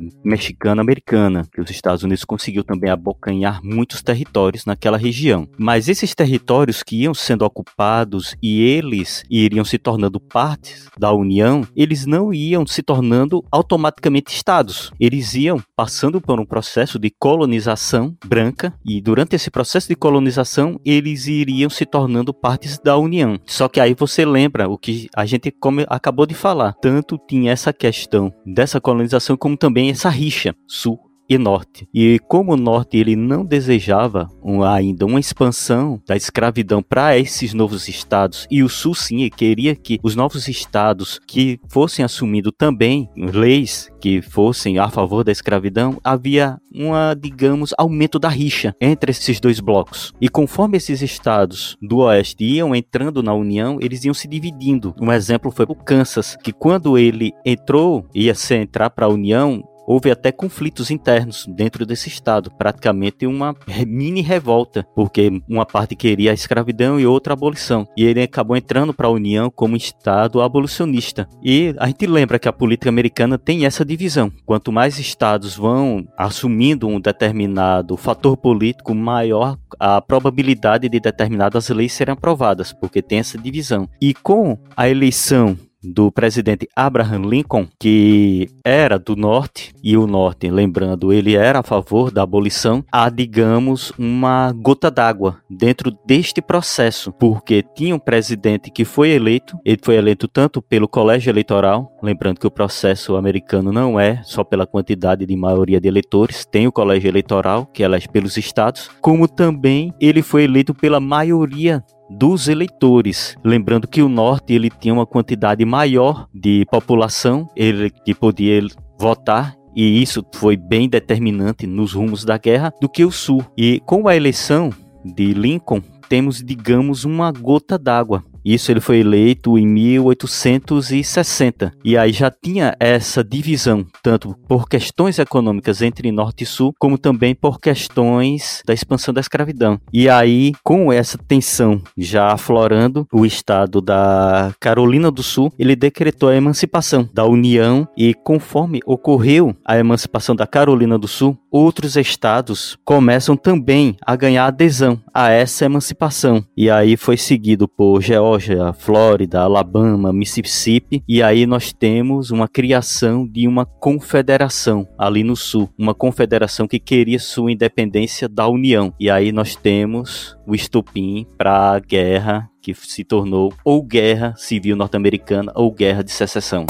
mexicana-americana, 0.93 1.47
que 1.53 1.61
os 1.61 1.71
Estados 1.71 2.03
Unidos 2.03 2.25
conseguiu 2.25 2.63
também 2.63 2.91
abocanhar 2.91 3.61
muitos 3.63 4.03
territórios 4.03 4.65
naquela 4.65 4.99
região. 4.99 5.49
Mas 5.59 5.89
esses 5.89 6.15
territórios 6.15 6.83
que 6.83 7.03
iam 7.03 7.15
sendo 7.15 7.45
ocupados 7.45 8.37
e 8.43 8.63
eles 8.63 9.25
iriam 9.31 9.65
se 9.65 9.79
tornando 9.79 10.21
partes 10.21 10.89
da 10.99 11.13
União, 11.13 11.67
eles 11.75 12.07
não 12.07 12.33
iam 12.33 12.67
se 12.67 12.83
tornando 12.83 13.45
automaticamente 13.51 14.35
estados. 14.35 14.93
Eles 15.01 15.35
iam 15.35 15.63
passando 15.75 16.21
por 16.21 16.39
um 16.39 16.45
processo 16.45 16.99
de 16.99 17.11
colonização 17.11 18.17
branca 18.25 18.75
e 18.85 19.01
durante 19.01 19.37
esse 19.37 19.51
processo 19.51 19.89
de 19.89 19.97
colonização 19.97 20.79
eles 20.85 21.27
iriam 21.27 21.71
se 21.71 21.87
tornando 21.87 22.35
partes 22.35 22.79
da 22.79 22.97
União. 22.97 23.39
Só 23.47 23.69
que 23.69 23.81
aí 23.81 23.95
você 23.95 24.25
lembra 24.25 24.69
o 24.69 24.79
que 24.79 25.09
a 25.17 25.25
gente 25.25 25.55
acabou 25.89 26.27
de 26.27 26.35
falar, 26.35 26.75
tanto 26.75 27.19
tinha 27.29 27.53
essa 27.53 27.73
questão 27.73 28.33
dessa 28.45 28.81
colonização 28.81 29.37
como 29.37 29.57
também 29.57 29.91
essa 29.91 30.09
rixa 30.09 30.55
sul 30.73 30.99
e 31.29 31.39
norte. 31.39 31.89
E 31.95 32.19
como 32.29 32.53
o 32.53 32.57
norte 32.57 32.97
ele 32.97 33.17
não 33.17 33.45
desejava 33.45 34.29
um, 34.43 34.63
ainda 34.63 35.07
uma 35.07 35.21
expansão 35.21 36.01
da 36.07 36.17
escravidão 36.17 36.83
para 36.83 37.17
esses 37.19 37.55
novos 37.55 37.89
estados 37.89 38.47
e 38.51 38.63
o 38.63 38.69
sul 38.69 38.95
sim 38.95 39.29
queria 39.31 39.75
que 39.75 39.99
os 40.03 40.15
novos 40.15 40.49
estados 40.49 41.21
que 41.27 41.59
fossem 41.69 42.05
assumindo 42.05 42.51
também 42.53 43.09
leis 43.17 43.89
que 44.03 44.21
fossem 44.21 44.79
a 44.79 44.89
favor 44.89 45.23
da 45.23 45.31
escravidão, 45.31 45.99
havia 46.03 46.59
uma, 46.75 47.15
digamos, 47.15 47.73
aumento 47.79 48.19
da 48.19 48.29
rixa 48.29 48.75
entre 48.81 49.13
esses 49.13 49.39
dois 49.39 49.61
blocos. 49.61 50.13
E 50.21 50.29
conforme 50.29 50.77
esses 50.77 51.01
estados 51.03 51.77
do 51.81 51.99
oeste 51.99 52.45
iam 52.45 52.75
entrando 52.75 53.23
na 53.23 53.33
União, 53.33 53.79
eles 53.81 54.05
iam 54.05 54.13
se 54.13 54.27
dividindo. 54.27 54.93
Um 55.01 55.13
exemplo 55.13 55.53
foi 55.53 55.67
o 55.69 55.75
Kansas, 55.77 56.37
que 56.43 56.53
quando 56.53 56.99
ele 56.99 57.33
entrou, 57.47 58.05
ia 58.13 58.35
se 58.35 58.57
entrar 58.57 58.91
para 58.91 59.07
a 59.07 59.11
União, 59.11 59.63
houve 59.93 60.11
até 60.11 60.33
conflitos 60.33 60.91
internos 60.91 61.47
dentro 61.47 61.85
desse 61.85 62.09
estado, 62.09 62.51
praticamente 62.51 63.27
uma 63.27 63.55
mini 63.87 64.23
revolta, 64.23 64.87
porque 64.95 65.43
uma 65.49 65.67
parte 65.67 65.95
queria 65.95 66.31
a 66.31 66.35
escravidão 66.35 66.99
e 66.99 67.07
outra 67.07 67.33
a 67.33 67.37
abolição. 67.37 67.87
E 67.97 68.05
ele 68.05 68.23
acabou 68.23 68.57
entrando 68.57 68.95
para 68.95 69.09
a 69.09 69.11
União 69.11 69.51
como 69.51 69.77
estado 69.77 70.41
abolicionista. 70.41 71.29
E 71.43 71.75
a 71.79 71.87
gente 71.87 72.07
lembra 72.07 72.39
que 72.39 72.49
a 72.49 72.53
política 72.53 72.89
americana 72.89 73.37
tem 73.37 73.67
essa 73.67 73.85
divisão. 73.85 74.33
Quanto 74.47 74.73
mais 74.73 74.99
estados 74.99 75.57
vão 75.57 76.07
assumindo 76.17 76.89
um 76.89 77.01
determinado 77.01 77.97
fator 77.97 78.37
político, 78.37 78.95
maior 78.95 79.59
a 79.79 80.01
probabilidade 80.01 80.89
de 80.89 81.01
determinadas 81.01 81.69
leis 81.69 81.93
serem 81.93 82.15
aprovadas, 82.15 82.73
porque 82.73 83.03
tem 83.03 83.19
essa 83.19 83.37
divisão. 83.37 83.89
E 84.01 84.15
com 84.15 84.59
a 84.77 84.89
eleição 84.89 85.57
do 85.83 86.11
presidente 86.11 86.69
Abraham 86.75 87.23
Lincoln, 87.23 87.67
que 87.79 88.49
era 88.65 88.99
do 88.99 89.17
norte, 89.17 89.73
e 89.83 89.97
o 89.97 90.07
norte, 90.07 90.49
lembrando, 90.49 91.13
ele 91.13 91.35
era 91.35 91.61
a 91.61 91.63
favor 91.63 92.11
da 92.11 92.23
abolição, 92.23 92.85
há, 92.91 93.09
digamos, 93.09 93.93
uma 93.99 94.53
gota 94.53 94.91
d'água 94.91 95.39
dentro 95.49 95.91
deste 96.07 96.41
processo, 96.41 97.13
porque 97.13 97.65
tinha 97.75 97.95
um 97.95 97.99
presidente 97.99 98.71
que 98.71 98.85
foi 98.85 99.11
eleito, 99.11 99.59
ele 99.65 99.81
foi 99.83 99.97
eleito 99.97 100.29
tanto 100.29 100.63
pelo 100.63 100.89
colégio 100.89 101.31
eleitoral, 101.31 101.93
lembrando 102.03 102.39
que 102.39 102.47
o 102.47 102.51
processo 102.51 103.17
americano 103.17 103.73
não 103.73 103.99
é 103.99 104.23
só 104.25 104.45
pela 104.45 104.67
quantidade 104.67 105.27
de 105.27 105.37
maioria 105.37 105.81
de 105.81 105.89
eleitores, 105.89 106.45
tem 106.45 106.67
o 106.67 106.73
colégio 106.73 107.09
eleitoral, 107.09 107.67
que 107.67 107.83
elege 107.83 108.09
pelos 108.09 108.37
estados, 108.37 108.91
como 109.01 109.27
também 109.27 109.93
ele 110.01 110.23
foi 110.23 110.45
eleito 110.45 110.75
pela 110.75 111.01
maioria 111.01 111.83
dos 112.19 112.49
eleitores. 112.49 113.37
Lembrando 113.45 113.89
que 113.89 114.03
o 114.03 114.09
norte 114.09 114.53
ele 114.53 114.71
tinha 114.71 114.95
uma 114.95 115.07
quantidade 115.07 115.65
maior 115.65 116.29
de 116.33 116.65
população, 116.71 117.49
ele 117.57 117.91
que 117.91 118.15
podia 118.15 118.61
votar 118.99 119.55
e 119.75 120.03
isso 120.03 120.25
foi 120.35 120.57
bem 120.57 120.89
determinante 120.89 121.67
nos 121.67 121.93
rumos 121.93 122.25
da 122.25 122.37
guerra 122.37 122.73
do 122.81 122.89
que 122.89 123.05
o 123.05 123.11
sul. 123.11 123.45
E 123.57 123.81
com 123.87 124.07
a 124.07 124.15
eleição 124.15 124.71
de 125.05 125.33
Lincoln, 125.33 125.81
temos, 126.09 126.43
digamos, 126.43 127.05
uma 127.05 127.33
gota 127.33 127.79
d'água 127.79 128.23
isso 128.45 128.71
ele 128.71 128.81
foi 128.81 128.99
eleito 128.99 129.59
em 129.59 129.67
1860 129.67 131.73
e 131.85 131.97
aí 131.97 132.13
já 132.13 132.31
tinha 132.31 132.75
essa 132.79 133.23
divisão 133.23 133.87
tanto 134.03 134.37
por 134.49 134.69
questões 134.69 135.19
econômicas 135.19 135.83
entre 135.83 136.11
norte 136.11 136.45
e 136.45 136.47
sul, 136.47 136.75
como 136.79 136.99
também 136.99 137.35
por 137.35 137.61
questões 137.61 138.63
da 138.67 138.75
expansão 138.75 139.15
da 139.15 139.21
escravidão. 139.21 139.81
E 139.93 140.09
aí, 140.09 140.53
com 140.63 140.93
essa 140.93 141.19
tensão 141.19 141.83
já 141.97 142.33
aflorando, 142.33 143.07
o 143.13 143.27
estado 143.27 143.81
da 143.81 144.53
Carolina 144.61 145.11
do 145.11 145.23
Sul, 145.23 145.53
ele 145.59 145.77
decretou 145.77 146.29
a 146.29 146.37
emancipação 146.37 147.09
da 147.13 147.25
União 147.25 147.87
e 147.97 148.15
conforme 148.15 148.81
ocorreu 148.87 149.55
a 149.65 149.79
emancipação 149.79 150.35
da 150.35 150.47
Carolina 150.47 150.99
do 150.99 151.09
Sul, 151.09 151.39
outros 151.53 151.97
estados 151.97 152.79
começam 152.85 153.37
também 153.37 153.97
a 154.05 154.17
ganhar 154.17 154.47
adesão 154.47 154.99
a 155.13 155.31
essa 155.31 155.67
emancipação. 155.67 156.45
E 156.57 156.71
aí 156.71 156.97
foi 156.97 157.19
seguido 157.19 157.69
por 157.69 158.01
Geórgia, 158.01 158.73
Flórida, 158.73 159.41
Alabama, 159.41 160.13
Mississippi, 160.13 161.05
e 161.07 161.23
aí 161.23 161.47
nós 161.47 161.73
temos 161.73 162.31
uma 162.31 162.49
criação 162.49 163.29
de 163.29 163.47
uma 163.47 163.67
confederação 163.67 164.89
ali 164.99 165.23
no 165.23 165.37
sul, 165.37 165.69
uma 165.79 165.95
confederação 165.95 166.67
que 166.67 166.79
queria 166.79 167.19
sua 167.19 167.53
independência 167.53 168.29
da 168.29 168.49
União. 168.49 168.95
E 168.99 169.11
aí 169.11 169.31
nós 169.31 169.55
temos 169.55 170.37
o 170.47 170.55
estupim 170.55 171.27
para 171.37 171.73
a 171.73 171.79
guerra 171.79 172.49
que 172.63 172.73
se 172.75 173.05
tornou 173.05 173.53
ou 173.65 173.83
guerra 173.83 174.35
civil 174.37 174.77
norte-americana 174.77 175.53
ou 175.55 175.71
guerra 175.73 176.03
de 176.03 176.13
secessão. 176.13 176.65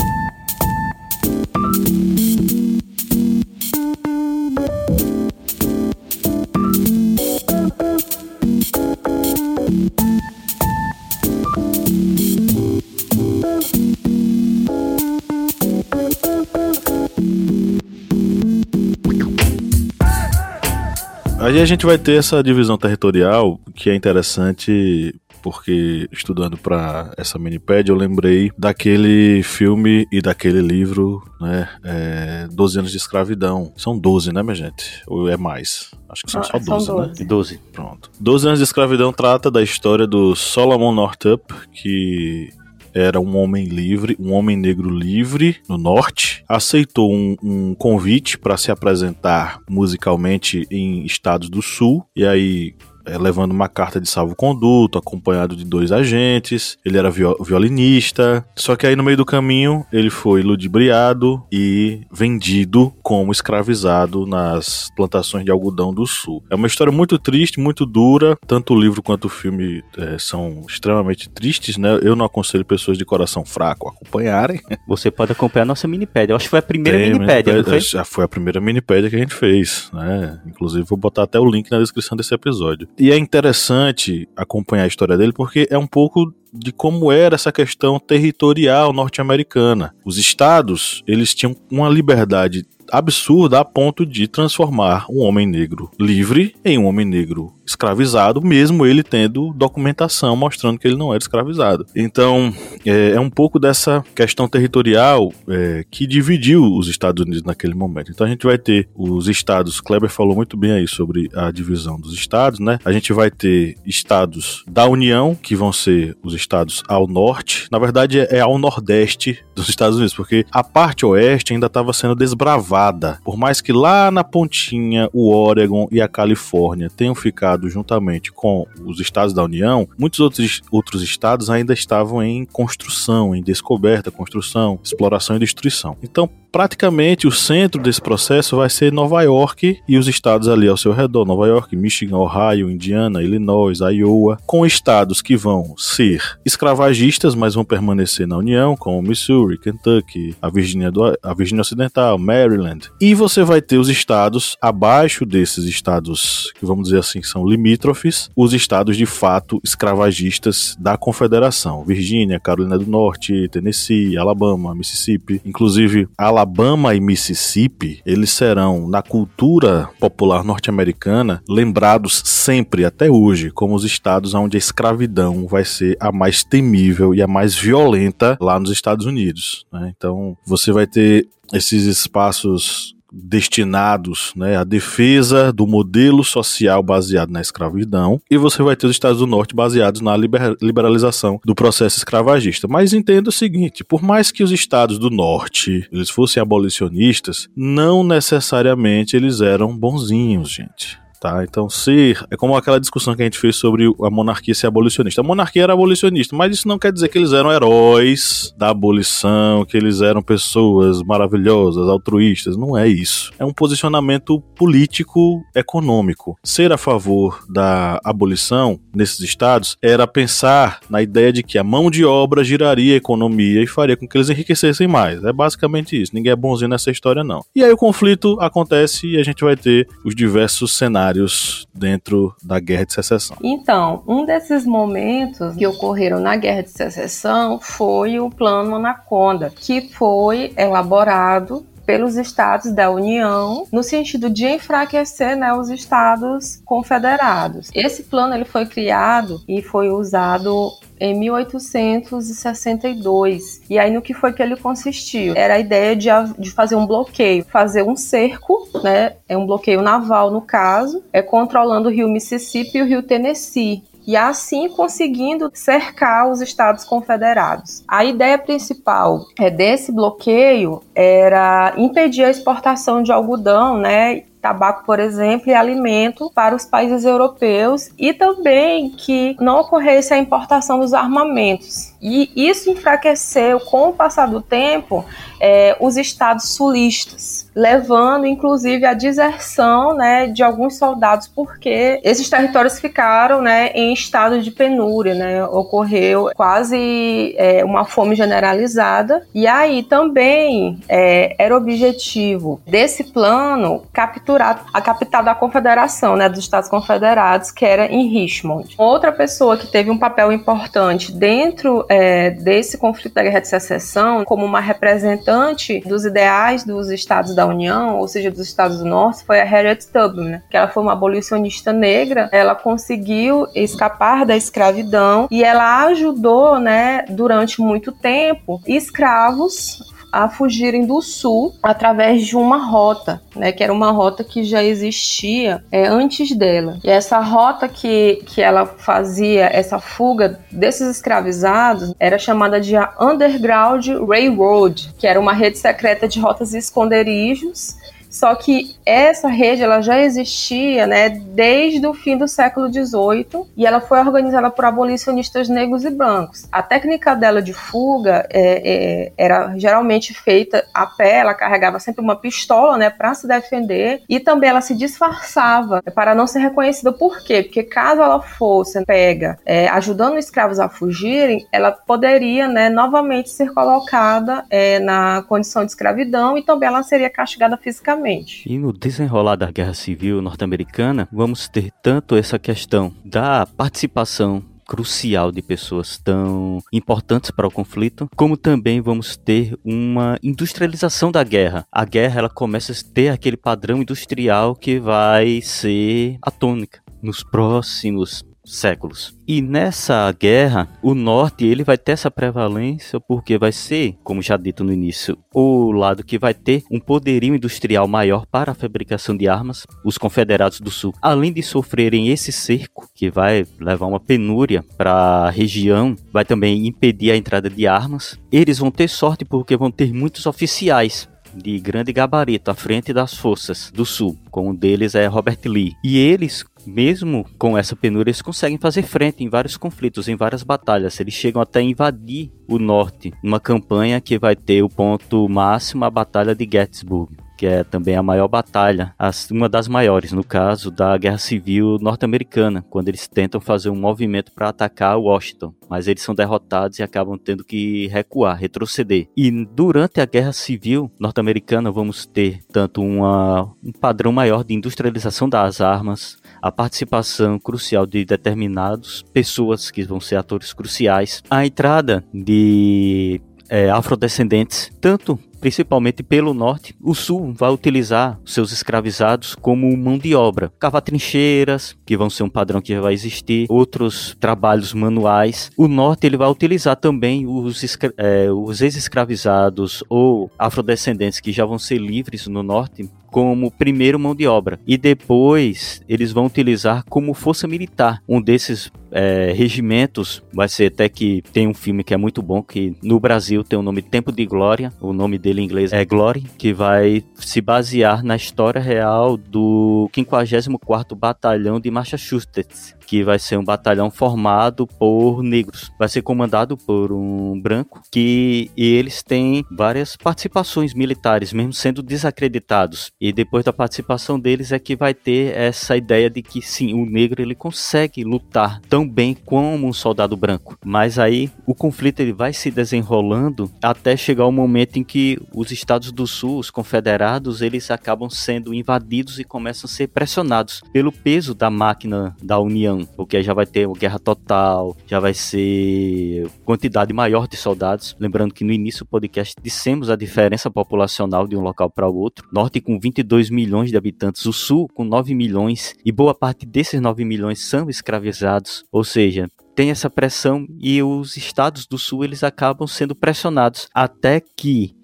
Aí 21.42 21.60
a 21.60 21.64
gente 21.64 21.84
vai 21.84 21.98
ter 21.98 22.18
essa 22.18 22.40
divisão 22.40 22.78
territorial 22.78 23.58
que 23.74 23.90
é 23.90 23.94
interessante 23.96 25.12
porque 25.42 26.08
estudando 26.12 26.56
para 26.56 27.12
essa 27.16 27.36
minipédia 27.36 27.90
eu 27.90 27.96
lembrei 27.96 28.52
daquele 28.56 29.42
filme 29.42 30.06
e 30.12 30.22
daquele 30.22 30.60
livro, 30.60 31.20
né, 31.40 31.68
é, 31.82 32.46
12 32.52 32.78
anos 32.78 32.90
de 32.92 32.96
escravidão. 32.96 33.72
São 33.76 33.98
12, 33.98 34.32
né, 34.32 34.40
minha 34.40 34.54
gente? 34.54 35.02
Ou 35.08 35.28
é 35.28 35.36
mais? 35.36 35.90
Acho 36.08 36.22
que 36.22 36.30
são 36.30 36.42
ah, 36.42 36.44
só 36.44 36.58
12, 36.60 36.86
são 36.86 36.96
12, 36.96 37.20
né? 37.20 37.26
12. 37.26 37.60
Pronto. 37.72 38.10
12 38.20 38.46
anos 38.46 38.58
de 38.60 38.64
escravidão 38.64 39.12
trata 39.12 39.50
da 39.50 39.62
história 39.62 40.06
do 40.06 40.36
Solomon 40.36 40.92
Northup, 40.92 41.52
que 41.72 42.50
era 42.94 43.20
um 43.20 43.36
homem 43.36 43.64
livre, 43.66 44.16
um 44.18 44.32
homem 44.32 44.56
negro 44.56 44.90
livre 44.90 45.56
no 45.68 45.78
norte, 45.78 46.44
aceitou 46.48 47.12
um, 47.12 47.36
um 47.42 47.74
convite 47.74 48.38
para 48.38 48.56
se 48.56 48.70
apresentar 48.70 49.60
musicalmente 49.68 50.66
em 50.70 51.04
estados 51.04 51.48
do 51.48 51.62
sul, 51.62 52.04
e 52.14 52.24
aí 52.24 52.74
é, 53.06 53.18
levando 53.18 53.52
uma 53.52 53.68
carta 53.68 54.00
de 54.00 54.08
salvo-conduto, 54.08 54.98
acompanhado 54.98 55.56
de 55.56 55.64
dois 55.64 55.92
agentes. 55.92 56.78
Ele 56.84 56.98
era 56.98 57.10
violinista. 57.10 58.44
Só 58.56 58.76
que 58.76 58.86
aí 58.86 58.96
no 58.96 59.02
meio 59.02 59.16
do 59.16 59.24
caminho 59.24 59.84
ele 59.92 60.10
foi 60.10 60.42
ludibriado 60.42 61.42
e 61.50 62.00
vendido 62.12 62.92
como 63.02 63.32
escravizado 63.32 64.26
nas 64.26 64.90
plantações 64.96 65.44
de 65.44 65.50
algodão 65.50 65.92
do 65.92 66.06
sul. 66.06 66.42
É 66.50 66.54
uma 66.54 66.66
história 66.66 66.92
muito 66.92 67.18
triste, 67.18 67.60
muito 67.60 67.84
dura. 67.86 68.36
Tanto 68.46 68.74
o 68.74 68.80
livro 68.80 69.02
quanto 69.02 69.26
o 69.26 69.28
filme 69.28 69.82
é, 69.96 70.18
são 70.18 70.62
extremamente 70.68 71.28
tristes, 71.28 71.76
né? 71.76 71.98
Eu 72.02 72.16
não 72.16 72.24
aconselho 72.24 72.64
pessoas 72.64 72.98
de 72.98 73.04
coração 73.04 73.44
fraco 73.44 73.88
a 73.88 73.90
acompanharem. 73.90 74.60
Você 74.86 75.10
pode 75.10 75.32
acompanhar 75.32 75.62
a 75.62 75.66
nossa 75.66 75.88
minipédia. 75.88 76.32
Eu 76.32 76.36
acho 76.36 76.46
que 76.46 76.50
foi 76.50 76.58
a 76.58 76.62
primeira 76.62 76.98
Tem, 76.98 77.12
minipédia, 77.12 77.64
foi? 77.64 77.80
Já 77.80 78.04
foi 78.04 78.24
a 78.24 78.28
primeira 78.28 78.60
minipédia 78.60 79.10
que 79.10 79.16
a 79.16 79.18
gente 79.18 79.34
fez, 79.34 79.90
né? 79.92 80.40
Inclusive 80.46 80.84
vou 80.88 80.98
botar 80.98 81.22
até 81.24 81.38
o 81.38 81.48
link 81.48 81.70
na 81.70 81.78
descrição 81.78 82.16
desse 82.16 82.34
episódio. 82.34 82.88
E 82.98 83.10
é 83.10 83.16
interessante 83.16 84.28
acompanhar 84.36 84.84
a 84.84 84.86
história 84.86 85.16
dele 85.16 85.32
porque 85.32 85.66
é 85.70 85.78
um 85.78 85.86
pouco 85.86 86.32
de 86.52 86.70
como 86.70 87.10
era 87.10 87.34
essa 87.34 87.50
questão 87.50 87.98
territorial 87.98 88.92
norte-americana. 88.92 89.94
Os 90.04 90.18
estados, 90.18 91.02
eles 91.06 91.34
tinham 91.34 91.56
uma 91.70 91.88
liberdade 91.88 92.66
absurda 92.90 93.60
a 93.60 93.64
ponto 93.64 94.04
de 94.04 94.28
transformar 94.28 95.06
um 95.08 95.20
homem 95.20 95.46
negro 95.46 95.90
livre 95.98 96.54
em 96.62 96.78
um 96.78 96.84
homem 96.84 97.06
negro 97.06 97.54
escravizado, 97.72 98.40
mesmo 98.40 98.86
ele 98.86 99.02
tendo 99.02 99.52
documentação 99.52 100.36
mostrando 100.36 100.78
que 100.78 100.86
ele 100.86 100.96
não 100.96 101.12
era 101.12 101.18
escravizado. 101.18 101.86
Então, 101.94 102.52
é, 102.84 103.10
é 103.10 103.20
um 103.20 103.30
pouco 103.30 103.58
dessa 103.58 104.04
questão 104.14 104.48
territorial 104.48 105.32
é, 105.48 105.84
que 105.90 106.06
dividiu 106.06 106.64
os 106.64 106.88
Estados 106.88 107.22
Unidos 107.22 107.42
naquele 107.42 107.74
momento. 107.74 108.10
Então, 108.10 108.26
a 108.26 108.30
gente 108.30 108.46
vai 108.46 108.58
ter 108.58 108.88
os 108.94 109.28
estados, 109.28 109.80
Kleber 109.80 110.10
falou 110.10 110.34
muito 110.34 110.56
bem 110.56 110.72
aí 110.72 110.88
sobre 110.88 111.28
a 111.34 111.50
divisão 111.50 111.98
dos 112.00 112.12
estados, 112.14 112.60
né? 112.60 112.78
A 112.84 112.92
gente 112.92 113.12
vai 113.12 113.30
ter 113.30 113.76
estados 113.84 114.64
da 114.68 114.86
União, 114.86 115.34
que 115.34 115.56
vão 115.56 115.72
ser 115.72 116.16
os 116.22 116.34
estados 116.34 116.82
ao 116.88 117.06
norte, 117.06 117.66
na 117.70 117.78
verdade 117.78 118.18
é 118.18 118.40
ao 118.40 118.58
nordeste 118.58 119.38
dos 119.54 119.68
Estados 119.68 119.96
Unidos, 119.96 120.14
porque 120.14 120.44
a 120.50 120.64
parte 120.64 121.04
oeste 121.04 121.52
ainda 121.52 121.66
estava 121.66 121.92
sendo 121.92 122.14
desbravada. 122.14 123.18
Por 123.24 123.36
mais 123.36 123.60
que 123.60 123.72
lá 123.72 124.10
na 124.10 124.24
pontinha 124.24 125.08
o 125.12 125.32
Oregon 125.34 125.86
e 125.90 126.00
a 126.00 126.08
Califórnia 126.08 126.90
tenham 126.94 127.14
ficado 127.14 127.61
juntamente 127.68 128.32
com 128.32 128.66
os 128.84 129.00
estados 129.00 129.34
da 129.34 129.42
União, 129.42 129.88
muitos 129.98 130.20
outros, 130.20 130.62
outros 130.70 131.02
estados 131.02 131.50
ainda 131.50 131.72
estavam 131.72 132.22
em 132.22 132.44
construção, 132.44 133.34
em 133.34 133.42
descoberta, 133.42 134.10
construção, 134.10 134.78
exploração 134.82 135.36
e 135.36 135.40
destruição. 135.40 135.96
Então, 136.02 136.28
praticamente 136.52 137.26
o 137.26 137.32
centro 137.32 137.80
desse 137.80 138.00
processo 138.00 138.58
vai 138.58 138.68
ser 138.68 138.92
Nova 138.92 139.22
York 139.22 139.80
e 139.88 139.96
os 139.96 140.06
estados 140.06 140.48
ali 140.48 140.68
ao 140.68 140.76
seu 140.76 140.92
redor, 140.92 141.24
Nova 141.24 141.46
York, 141.46 141.74
Michigan, 141.74 142.18
Ohio, 142.18 142.70
Indiana, 142.70 143.22
Illinois, 143.22 143.80
Iowa, 143.80 144.38
com 144.46 144.66
estados 144.66 145.22
que 145.22 145.34
vão 145.34 145.74
ser 145.78 146.22
escravagistas, 146.44 147.34
mas 147.34 147.54
vão 147.54 147.64
permanecer 147.64 148.28
na 148.28 148.36
União, 148.36 148.76
como 148.76 149.00
Missouri, 149.00 149.58
Kentucky, 149.58 150.36
a 150.42 150.50
Virgínia, 150.50 150.90
do, 150.90 151.18
a 151.22 151.32
Virgínia 151.32 151.62
Ocidental, 151.62 152.18
Maryland. 152.18 152.90
E 153.00 153.14
você 153.14 153.42
vai 153.42 153.62
ter 153.62 153.78
os 153.78 153.88
estados 153.88 154.56
abaixo 154.60 155.24
desses 155.24 155.64
estados 155.64 156.52
que 156.58 156.66
vamos 156.66 156.84
dizer 156.84 156.98
assim 156.98 157.22
são 157.22 157.46
limítrofes, 157.46 158.30
os 158.36 158.52
estados 158.52 158.96
de 158.96 159.06
fato 159.06 159.58
escravagistas 159.64 160.76
da 160.78 160.98
Confederação, 160.98 161.82
Virgínia, 161.84 162.38
Carolina 162.38 162.78
do 162.78 162.86
Norte, 162.86 163.48
Tennessee, 163.48 164.18
Alabama, 164.18 164.74
Mississippi, 164.74 165.40
inclusive 165.46 166.08
Alabama 166.18 166.41
Alabama 166.42 166.92
e 166.92 167.00
Mississippi, 167.00 168.02
eles 168.04 168.30
serão, 168.30 168.88
na 168.88 169.00
cultura 169.00 169.88
popular 170.00 170.42
norte-americana, 170.42 171.40
lembrados 171.48 172.20
sempre, 172.24 172.84
até 172.84 173.08
hoje, 173.08 173.52
como 173.52 173.76
os 173.76 173.84
estados 173.84 174.34
onde 174.34 174.56
a 174.56 174.58
escravidão 174.58 175.46
vai 175.46 175.64
ser 175.64 175.96
a 176.00 176.10
mais 176.10 176.42
temível 176.42 177.14
e 177.14 177.22
a 177.22 177.28
mais 177.28 177.54
violenta 177.54 178.36
lá 178.40 178.58
nos 178.58 178.72
Estados 178.72 179.06
Unidos. 179.06 179.64
Né? 179.72 179.92
Então, 179.96 180.36
você 180.44 180.72
vai 180.72 180.84
ter 180.84 181.28
esses 181.52 181.84
espaços 181.84 182.96
destinados 183.12 184.32
né, 184.34 184.56
à 184.56 184.64
defesa 184.64 185.52
do 185.52 185.66
modelo 185.66 186.24
social 186.24 186.82
baseado 186.82 187.30
na 187.30 187.40
escravidão, 187.40 188.20
e 188.30 188.38
você 188.38 188.62
vai 188.62 188.74
ter 188.74 188.86
os 188.86 188.92
Estados 188.92 189.18
do 189.18 189.26
Norte 189.26 189.54
baseados 189.54 190.00
na 190.00 190.16
liberalização 190.60 191.40
do 191.44 191.54
processo 191.54 191.98
escravagista. 191.98 192.66
Mas 192.66 192.92
entenda 192.92 193.28
o 193.28 193.32
seguinte, 193.32 193.84
por 193.84 194.02
mais 194.02 194.30
que 194.30 194.42
os 194.42 194.50
estados 194.50 194.98
do 194.98 195.10
Norte 195.10 195.86
eles 195.92 196.08
fossem 196.08 196.40
abolicionistas, 196.40 197.48
não 197.54 198.02
necessariamente 198.02 199.16
eles 199.16 199.40
eram 199.40 199.76
bonzinhos, 199.76 200.50
gente 200.50 201.01
tá? 201.22 201.44
Então, 201.44 201.70
ser 201.70 202.20
é 202.32 202.36
como 202.36 202.56
aquela 202.56 202.80
discussão 202.80 203.14
que 203.14 203.22
a 203.22 203.24
gente 203.24 203.38
fez 203.38 203.54
sobre 203.54 203.86
a 204.02 204.10
monarquia 204.10 204.52
ser 204.52 204.66
abolicionista. 204.66 205.20
A 205.20 205.24
monarquia 205.24 205.62
era 205.62 205.72
abolicionista, 205.72 206.34
mas 206.34 206.52
isso 206.52 206.66
não 206.66 206.80
quer 206.80 206.92
dizer 206.92 207.08
que 207.08 207.16
eles 207.16 207.32
eram 207.32 207.52
heróis 207.52 208.52
da 208.58 208.70
abolição, 208.70 209.64
que 209.64 209.76
eles 209.76 210.00
eram 210.00 210.20
pessoas 210.20 211.00
maravilhosas, 211.00 211.88
altruístas. 211.88 212.56
Não 212.56 212.76
é 212.76 212.88
isso. 212.88 213.30
É 213.38 213.44
um 213.44 213.52
posicionamento 213.52 214.40
político 214.56 215.40
econômico. 215.54 216.36
Ser 216.42 216.72
a 216.72 216.76
favor 216.76 217.44
da 217.48 218.00
abolição 218.02 218.80
nesses 218.92 219.20
estados 219.20 219.76
era 219.80 220.08
pensar 220.08 220.80
na 220.90 221.00
ideia 221.00 221.32
de 221.32 221.44
que 221.44 221.56
a 221.56 221.62
mão 221.62 221.88
de 221.88 222.04
obra 222.04 222.42
giraria 222.42 222.94
a 222.94 222.96
economia 222.96 223.62
e 223.62 223.66
faria 223.66 223.96
com 223.96 224.08
que 224.08 224.18
eles 224.18 224.28
enriquecessem 224.28 224.88
mais. 224.88 225.22
É 225.22 225.32
basicamente 225.32 226.00
isso. 226.00 226.12
Ninguém 226.12 226.32
é 226.32 226.36
bonzinho 226.36 226.70
nessa 226.70 226.90
história, 226.90 227.22
não. 227.22 227.44
E 227.54 227.62
aí 227.62 227.70
o 227.70 227.76
conflito 227.76 228.36
acontece 228.40 229.06
e 229.06 229.18
a 229.20 229.22
gente 229.22 229.44
vai 229.44 229.54
ter 229.56 229.86
os 230.04 230.16
diversos 230.16 230.72
cenários 230.76 231.11
cenários 231.12 231.66
dentro 231.74 232.34
da 232.42 232.58
Guerra 232.58 232.86
de 232.86 232.94
Secessão. 232.94 233.36
Então, 233.42 234.02
um 234.06 234.24
desses 234.24 234.64
momentos 234.64 235.54
que 235.54 235.66
ocorreram 235.66 236.18
na 236.18 236.36
Guerra 236.36 236.62
de 236.62 236.70
Secessão 236.70 237.60
foi 237.60 238.18
o 238.18 238.30
Plano 238.30 238.76
Anaconda, 238.76 239.50
que 239.50 239.90
foi 239.92 240.52
elaborado 240.56 241.66
pelos 241.84 242.16
estados 242.16 242.72
da 242.72 242.90
União 242.90 243.66
no 243.72 243.82
sentido 243.82 244.30
de 244.30 244.46
enfraquecer 244.46 245.36
né, 245.36 245.52
os 245.52 245.70
estados 245.70 246.62
confederados. 246.64 247.70
Esse 247.74 248.04
plano 248.04 248.34
ele 248.34 248.44
foi 248.44 248.66
criado 248.66 249.40
e 249.48 249.62
foi 249.62 249.90
usado 249.90 250.72
em 251.02 251.18
1862. 251.18 253.60
E 253.68 253.78
aí 253.78 253.92
no 253.92 254.00
que 254.00 254.14
foi 254.14 254.32
que 254.32 254.40
ele 254.40 254.56
consistiu? 254.56 255.34
Era 255.36 255.54
a 255.54 255.58
ideia 255.58 255.96
de, 255.96 256.08
de 256.38 256.52
fazer 256.52 256.76
um 256.76 256.86
bloqueio, 256.86 257.44
fazer 257.44 257.82
um 257.82 257.96
cerco, 257.96 258.68
né? 258.84 259.16
É 259.28 259.36
um 259.36 259.44
bloqueio 259.44 259.82
naval 259.82 260.30
no 260.30 260.40
caso, 260.40 261.02
é 261.12 261.20
controlando 261.20 261.88
o 261.88 261.92
rio 261.92 262.08
Mississippi 262.08 262.78
e 262.78 262.82
o 262.82 262.86
rio 262.86 263.02
Tennessee 263.02 263.82
e 264.06 264.16
assim 264.16 264.68
conseguindo 264.68 265.50
cercar 265.54 266.30
os 266.30 266.40
estados 266.40 266.84
confederados. 266.84 267.82
A 267.86 268.04
ideia 268.04 268.38
principal 268.38 269.26
é 269.38 269.50
desse 269.50 269.92
bloqueio 269.92 270.82
era 270.94 271.74
impedir 271.76 272.24
a 272.24 272.30
exportação 272.30 273.02
de 273.02 273.12
algodão, 273.12 273.78
né, 273.78 274.24
tabaco, 274.42 274.84
por 274.84 274.98
exemplo, 274.98 275.48
e 275.48 275.54
alimento 275.54 276.30
para 276.34 276.54
os 276.54 276.66
países 276.66 277.04
europeus 277.04 277.90
e 277.96 278.12
também 278.12 278.90
que 278.90 279.36
não 279.40 279.60
ocorresse 279.60 280.12
a 280.12 280.18
importação 280.18 280.80
dos 280.80 280.92
armamentos. 280.92 281.94
E 282.02 282.32
isso 282.34 282.68
enfraqueceu, 282.68 283.60
com 283.60 283.90
o 283.90 283.92
passar 283.92 284.26
do 284.26 284.42
tempo, 284.42 285.04
é, 285.40 285.76
os 285.78 285.96
estados 285.96 286.48
sulistas, 286.56 287.48
levando 287.54 288.26
inclusive 288.26 288.84
à 288.84 288.92
deserção 288.92 289.94
né, 289.94 290.26
de 290.26 290.42
alguns 290.42 290.76
soldados, 290.76 291.28
porque 291.28 292.00
esses 292.02 292.28
territórios 292.28 292.80
ficaram 292.80 293.40
né, 293.40 293.70
em 293.74 293.92
estado 293.92 294.40
de 294.40 294.50
penúria, 294.50 295.14
né, 295.14 295.44
ocorreu 295.44 296.30
quase 296.34 297.34
é, 297.38 297.64
uma 297.64 297.84
fome 297.84 298.16
generalizada, 298.16 299.24
e 299.32 299.46
aí 299.46 299.84
também 299.84 300.80
é, 300.88 301.36
era 301.38 301.56
objetivo 301.56 302.60
desse 302.66 303.04
plano 303.04 303.84
capturar 303.92 304.31
capturar 304.32 304.64
a 304.72 304.80
capital 304.80 305.22
da 305.22 305.34
Confederação, 305.34 306.16
né, 306.16 306.28
dos 306.28 306.38
Estados 306.38 306.68
Confederados, 306.68 307.50
que 307.50 307.64
era 307.64 307.86
em 307.86 308.08
Richmond. 308.08 308.74
Outra 308.78 309.12
pessoa 309.12 309.56
que 309.56 309.66
teve 309.66 309.90
um 309.90 309.98
papel 309.98 310.32
importante 310.32 311.12
dentro 311.12 311.84
é, 311.88 312.30
desse 312.30 312.78
conflito 312.78 313.14
da 313.14 313.22
Guerra 313.22 313.40
de 313.40 313.48
Secessão, 313.48 314.24
como 314.24 314.44
uma 314.44 314.60
representante 314.60 315.80
dos 315.80 316.04
ideais 316.04 316.64
dos 316.64 316.90
Estados 316.90 317.34
da 317.34 317.46
União, 317.46 317.98
ou 317.98 318.08
seja, 318.08 318.30
dos 318.30 318.40
Estados 318.40 318.78
do 318.78 318.84
Norte, 318.84 319.24
foi 319.24 319.40
a 319.40 319.44
Harriet 319.44 319.86
Tubman, 319.86 320.30
né, 320.30 320.42
que 320.50 320.56
ela 320.56 320.68
foi 320.68 320.82
uma 320.82 320.92
abolicionista 320.92 321.72
negra. 321.72 322.28
Ela 322.32 322.54
conseguiu 322.54 323.46
escapar 323.54 324.24
da 324.24 324.36
escravidão 324.36 325.28
e 325.30 325.44
ela 325.44 325.84
ajudou, 325.86 326.58
né, 326.58 327.04
durante 327.08 327.60
muito 327.60 327.92
tempo, 327.92 328.60
escravos 328.66 329.91
a 330.12 330.28
fugirem 330.28 330.84
do 330.84 331.00
sul 331.00 331.54
através 331.62 332.26
de 332.26 332.36
uma 332.36 332.58
rota, 332.58 333.22
né, 333.34 333.50
que 333.50 333.64
era 333.64 333.72
uma 333.72 333.90
rota 333.90 334.22
que 334.22 334.44
já 334.44 334.62
existia 334.62 335.64
é, 335.72 335.86
antes 335.86 336.36
dela. 336.36 336.78
E 336.84 336.90
essa 336.90 337.18
rota 337.18 337.66
que, 337.66 338.22
que 338.26 338.42
ela 338.42 338.66
fazia, 338.66 339.46
essa 339.46 339.78
fuga 339.78 340.38
desses 340.50 340.88
escravizados, 340.88 341.94
era 341.98 342.18
chamada 342.18 342.60
de 342.60 342.74
Underground 343.00 343.86
Railroad, 344.06 344.92
que 344.98 345.06
era 345.06 345.18
uma 345.18 345.32
rede 345.32 345.58
secreta 345.58 346.06
de 346.06 346.20
rotas 346.20 346.52
e 346.52 346.58
esconderijos 346.58 347.76
só 348.12 348.34
que 348.34 348.76
essa 348.84 349.26
rede 349.26 349.62
ela 349.62 349.80
já 349.80 349.98
existia 349.98 350.86
né, 350.86 351.08
desde 351.08 351.84
o 351.86 351.94
fim 351.94 352.18
do 352.18 352.28
século 352.28 352.70
XVIII 352.70 353.46
e 353.56 353.66
ela 353.66 353.80
foi 353.80 353.98
organizada 353.98 354.50
por 354.50 354.66
abolicionistas 354.66 355.48
negros 355.48 355.82
e 355.84 355.90
brancos. 355.90 356.46
A 356.52 356.62
técnica 356.62 357.16
dela 357.16 357.40
de 357.40 357.54
fuga 357.54 358.26
é, 358.30 359.06
é, 359.08 359.12
era 359.16 359.56
geralmente 359.56 360.12
feita 360.12 360.62
a 360.74 360.84
pé, 360.86 361.20
ela 361.20 361.32
carregava 361.32 361.80
sempre 361.80 362.02
uma 362.02 362.14
pistola 362.14 362.76
né, 362.76 362.90
para 362.90 363.14
se 363.14 363.26
defender 363.26 364.02
e 364.06 364.20
também 364.20 364.50
ela 364.50 364.60
se 364.60 364.74
disfarçava 364.74 365.82
para 365.94 366.14
não 366.14 366.26
ser 366.26 366.40
reconhecida. 366.40 366.92
Por 366.92 367.24
quê? 367.24 367.42
Porque 367.42 367.62
caso 367.62 368.02
ela 368.02 368.20
fosse 368.20 368.84
pega 368.84 369.38
é, 369.46 369.68
ajudando 369.68 370.18
escravos 370.18 370.60
a 370.60 370.68
fugirem, 370.68 371.46
ela 371.50 371.72
poderia 371.72 372.46
né, 372.46 372.68
novamente 372.68 373.30
ser 373.30 373.54
colocada 373.54 374.44
é, 374.50 374.78
na 374.80 375.22
condição 375.26 375.64
de 375.64 375.70
escravidão 375.70 376.36
e 376.36 376.42
também 376.42 376.68
ela 376.68 376.82
seria 376.82 377.08
castigada 377.08 377.56
fisicamente 377.56 378.01
E 378.46 378.58
no 378.58 378.72
desenrolar 378.72 379.36
da 379.36 379.50
Guerra 379.50 379.74
Civil 379.74 380.20
norte-americana, 380.20 381.08
vamos 381.12 381.48
ter 381.48 381.70
tanto 381.82 382.16
essa 382.16 382.38
questão 382.38 382.92
da 383.04 383.46
participação 383.46 384.42
crucial 384.66 385.30
de 385.30 385.42
pessoas 385.42 385.98
tão 385.98 386.58
importantes 386.72 387.30
para 387.30 387.46
o 387.46 387.50
conflito, 387.50 388.08
como 388.16 388.36
também 388.36 388.80
vamos 388.80 389.16
ter 389.16 389.54
uma 389.64 390.18
industrialização 390.22 391.12
da 391.12 391.22
guerra. 391.22 391.66
A 391.70 391.84
guerra 391.84 392.20
ela 392.20 392.30
começa 392.30 392.72
a 392.72 392.92
ter 392.92 393.08
aquele 393.08 393.36
padrão 393.36 393.82
industrial 393.82 394.54
que 394.54 394.78
vai 394.78 395.40
ser 395.42 396.16
a 396.22 396.30
tônica 396.30 396.80
nos 397.02 397.22
próximos 397.22 398.24
séculos. 398.44 399.14
E 399.26 399.40
nessa 399.40 400.10
guerra, 400.12 400.68
o 400.82 400.94
norte 400.94 401.46
ele 401.46 401.64
vai 401.64 401.78
ter 401.78 401.92
essa 401.92 402.10
prevalência 402.10 403.00
porque 403.00 403.38
vai 403.38 403.52
ser, 403.52 403.96
como 404.02 404.20
já 404.20 404.36
dito 404.36 404.64
no 404.64 404.72
início, 404.72 405.16
o 405.32 405.70
lado 405.70 406.04
que 406.04 406.18
vai 406.18 406.34
ter 406.34 406.64
um 406.70 406.80
poderio 406.80 407.34
industrial 407.34 407.86
maior 407.86 408.26
para 408.26 408.52
a 408.52 408.54
fabricação 408.54 409.16
de 409.16 409.28
armas. 409.28 409.66
Os 409.84 409.96
confederados 409.96 410.60
do 410.60 410.70
sul, 410.70 410.92
além 411.00 411.32
de 411.32 411.42
sofrerem 411.42 412.08
esse 412.08 412.32
cerco 412.32 412.88
que 412.94 413.10
vai 413.10 413.46
levar 413.60 413.86
uma 413.86 414.00
penúria 414.00 414.64
para 414.76 414.92
a 414.92 415.30
região, 415.30 415.94
vai 416.12 416.24
também 416.24 416.66
impedir 416.66 417.12
a 417.12 417.16
entrada 417.16 417.48
de 417.48 417.66
armas. 417.66 418.18
Eles 418.30 418.58
vão 418.58 418.70
ter 418.70 418.88
sorte 418.88 419.24
porque 419.24 419.56
vão 419.56 419.70
ter 419.70 419.92
muitos 419.92 420.26
oficiais 420.26 421.08
de 421.34 421.58
grande 421.58 421.92
gabarito 421.92 422.50
à 422.50 422.54
frente 422.54 422.92
das 422.92 423.14
forças 423.14 423.70
do 423.74 423.84
sul, 423.84 424.18
como 424.30 424.50
um 424.50 424.54
deles 424.54 424.94
é 424.94 425.06
Robert 425.06 425.40
Lee. 425.46 425.72
E 425.84 425.98
eles 425.98 426.44
mesmo 426.66 427.26
com 427.38 427.58
essa 427.58 427.74
penúria, 427.74 428.10
eles 428.10 428.22
conseguem 428.22 428.58
fazer 428.58 428.82
frente 428.82 429.24
em 429.24 429.28
vários 429.28 429.56
conflitos, 429.56 430.08
em 430.08 430.16
várias 430.16 430.42
batalhas. 430.42 430.98
Eles 431.00 431.14
chegam 431.14 431.42
até 431.42 431.60
invadir 431.60 432.30
o 432.48 432.58
norte, 432.58 433.12
numa 433.22 433.40
campanha 433.40 434.00
que 434.00 434.18
vai 434.18 434.36
ter 434.36 434.62
o 434.62 434.68
ponto 434.68 435.28
máximo 435.28 435.84
a 435.84 435.90
Batalha 435.90 436.34
de 436.34 436.48
Gettysburg 436.50 437.16
que 437.42 437.46
é 437.48 437.64
também 437.64 437.96
a 437.96 438.02
maior 438.04 438.28
batalha, 438.28 438.94
uma 439.28 439.48
das 439.48 439.66
maiores, 439.66 440.12
no 440.12 440.22
caso 440.22 440.70
da 440.70 440.96
Guerra 440.96 441.18
Civil 441.18 441.76
Norte-Americana, 441.80 442.64
quando 442.70 442.86
eles 442.86 443.08
tentam 443.08 443.40
fazer 443.40 443.68
um 443.68 443.74
movimento 443.74 444.30
para 444.30 444.50
atacar 444.50 444.96
Washington, 444.96 445.52
mas 445.68 445.88
eles 445.88 446.04
são 446.04 446.14
derrotados 446.14 446.78
e 446.78 446.84
acabam 446.84 447.18
tendo 447.18 447.42
que 447.42 447.88
recuar, 447.88 448.38
retroceder. 448.38 449.08
E 449.16 449.28
durante 449.44 450.00
a 450.00 450.06
Guerra 450.06 450.32
Civil 450.32 450.88
Norte-Americana 451.00 451.72
vamos 451.72 452.06
ter 452.06 452.44
tanto 452.52 452.80
uma, 452.80 453.52
um 453.60 453.72
padrão 453.72 454.12
maior 454.12 454.44
de 454.44 454.54
industrialização 454.54 455.28
das 455.28 455.60
armas, 455.60 456.18
a 456.40 456.52
participação 456.52 457.40
crucial 457.40 457.86
de 457.86 458.04
determinados 458.04 459.02
pessoas 459.12 459.68
que 459.68 459.82
vão 459.82 459.98
ser 459.98 460.14
atores 460.14 460.52
cruciais, 460.52 461.24
a 461.28 461.44
entrada 461.44 462.04
de 462.14 463.20
é, 463.48 463.68
afrodescendentes, 463.68 464.70
tanto 464.80 465.18
principalmente 465.42 466.04
pelo 466.04 466.32
norte, 466.32 466.72
o 466.80 466.94
sul 466.94 467.34
vai 467.36 467.50
utilizar 467.50 468.18
seus 468.24 468.52
escravizados 468.52 469.34
como 469.34 469.76
mão 469.76 469.98
de 469.98 470.14
obra. 470.14 470.52
Cavar 470.56 470.80
trincheiras, 470.80 471.76
que 471.92 471.96
vão 471.98 472.08
ser 472.08 472.22
um 472.22 472.28
padrão 472.30 472.62
que 472.62 472.74
vai 472.80 472.94
existir, 472.94 473.44
outros 473.50 474.16
trabalhos 474.18 474.72
manuais. 474.72 475.50
O 475.58 475.68
norte 475.68 476.06
ele 476.06 476.16
vai 476.16 476.26
utilizar 476.26 476.74
também 476.74 477.26
os, 477.26 477.62
é, 477.98 478.32
os 478.32 478.62
ex-escravizados 478.62 479.84
ou 479.90 480.30
afrodescendentes 480.38 481.20
que 481.20 481.32
já 481.32 481.44
vão 481.44 481.58
ser 481.58 481.76
livres 481.76 482.26
no 482.26 482.42
norte 482.42 482.88
como 483.12 483.50
primeiro 483.50 484.00
mão 484.00 484.14
de 484.14 484.26
obra 484.26 484.58
e 484.66 484.78
depois 484.78 485.82
eles 485.86 486.12
vão 486.12 486.24
utilizar 486.24 486.82
como 486.88 487.12
força 487.12 487.46
militar. 487.46 488.02
Um 488.08 488.22
desses 488.22 488.72
é, 488.90 489.32
regimentos 489.34 490.22
vai 490.32 490.48
ser 490.48 490.66
até 490.66 490.88
que 490.88 491.22
tem 491.32 491.46
um 491.46 491.54
filme 491.54 491.84
que 491.84 491.92
é 491.92 491.96
muito 491.96 492.22
bom 492.22 492.42
que 492.42 492.74
no 492.82 492.98
Brasil 492.98 493.44
tem 493.44 493.58
o 493.58 493.62
nome 493.62 493.82
Tempo 493.82 494.10
de 494.10 494.24
Glória, 494.24 494.72
o 494.80 494.92
nome 494.92 495.18
dele 495.18 495.42
em 495.42 495.44
inglês 495.44 495.72
é 495.72 495.84
Glory, 495.84 496.24
que 496.38 496.52
vai 496.52 497.04
se 497.14 497.40
basear 497.40 498.02
na 498.02 498.16
história 498.16 498.60
real 498.60 499.16
do 499.16 499.90
54º 499.94 500.94
Batalhão 500.94 501.60
de 501.60 501.70
așa 501.82 501.96
șusteți. 501.96 502.74
Que 502.92 503.02
vai 503.02 503.18
ser 503.18 503.38
um 503.38 503.44
batalhão 503.44 503.90
formado 503.90 504.66
por 504.66 505.22
negros. 505.22 505.72
Vai 505.78 505.88
ser 505.88 506.02
comandado 506.02 506.58
por 506.58 506.92
um 506.92 507.40
branco 507.40 507.80
que 507.90 508.50
e 508.54 508.66
eles 508.66 509.02
têm 509.02 509.46
várias 509.50 509.96
participações 509.96 510.74
militares, 510.74 511.32
mesmo 511.32 511.54
sendo 511.54 511.82
desacreditados. 511.82 512.92
E 513.00 513.10
depois 513.10 513.46
da 513.46 513.52
participação 513.52 514.20
deles 514.20 514.52
é 514.52 514.58
que 514.58 514.76
vai 514.76 514.92
ter 514.92 515.34
essa 515.34 515.74
ideia 515.74 516.10
de 516.10 516.20
que 516.20 516.42
sim, 516.42 516.74
o 516.74 516.84
negro 516.84 517.22
ele 517.22 517.34
consegue 517.34 518.04
lutar 518.04 518.60
tão 518.68 518.86
bem 518.86 519.14
como 519.14 519.66
um 519.66 519.72
soldado 519.72 520.14
branco. 520.14 520.58
Mas 520.62 520.98
aí 520.98 521.30
o 521.46 521.54
conflito 521.54 522.00
ele 522.00 522.12
vai 522.12 522.34
se 522.34 522.50
desenrolando 522.50 523.50
até 523.62 523.96
chegar 523.96 524.26
o 524.26 524.32
momento 524.32 524.76
em 524.76 524.84
que 524.84 525.18
os 525.34 525.50
estados 525.50 525.92
do 525.92 526.06
sul, 526.06 526.38
os 526.38 526.50
confederados, 526.50 527.40
eles 527.40 527.70
acabam 527.70 528.10
sendo 528.10 528.52
invadidos 528.52 529.18
e 529.18 529.24
começam 529.24 529.66
a 529.66 529.72
ser 529.72 529.86
pressionados 529.86 530.60
pelo 530.74 530.92
peso 530.92 531.34
da 531.34 531.48
máquina 531.48 532.14
da 532.22 532.38
União 532.38 532.81
porque 532.84 533.22
já 533.22 533.34
vai 533.34 533.46
ter 533.46 533.66
uma 533.66 533.76
guerra 533.76 533.98
total, 533.98 534.76
já 534.86 535.00
vai 535.00 535.14
ser 535.14 536.28
quantidade 536.44 536.92
maior 536.92 537.26
de 537.26 537.36
soldados. 537.36 537.96
Lembrando 537.98 538.34
que 538.34 538.44
no 538.44 538.52
início 538.52 538.84
do 538.84 538.88
podcast 538.88 539.34
dissemos 539.42 539.90
a 539.90 539.96
diferença 539.96 540.50
populacional 540.50 541.26
de 541.26 541.36
um 541.36 541.40
local 541.40 541.70
para 541.70 541.88
o 541.88 541.96
outro. 541.96 542.28
Norte 542.32 542.60
com 542.60 542.78
22 542.78 543.30
milhões 543.30 543.70
de 543.70 543.76
habitantes, 543.76 544.24
o 544.26 544.32
Sul 544.32 544.68
com 544.74 544.84
9 544.84 545.14
milhões, 545.14 545.74
e 545.84 545.92
boa 545.92 546.14
parte 546.14 546.46
desses 546.46 546.80
9 546.80 547.04
milhões 547.04 547.40
são 547.40 547.68
escravizados, 547.68 548.64
ou 548.70 548.84
seja, 548.84 549.28
tem 549.54 549.70
essa 549.70 549.90
pressão 549.90 550.46
e 550.58 550.82
os 550.82 551.16
estados 551.16 551.66
do 551.66 551.78
sul 551.78 552.04
eles 552.04 552.24
acabam 552.24 552.66
sendo 552.66 552.94
pressionados 552.94 553.68
até 553.74 554.20
que 554.20 554.74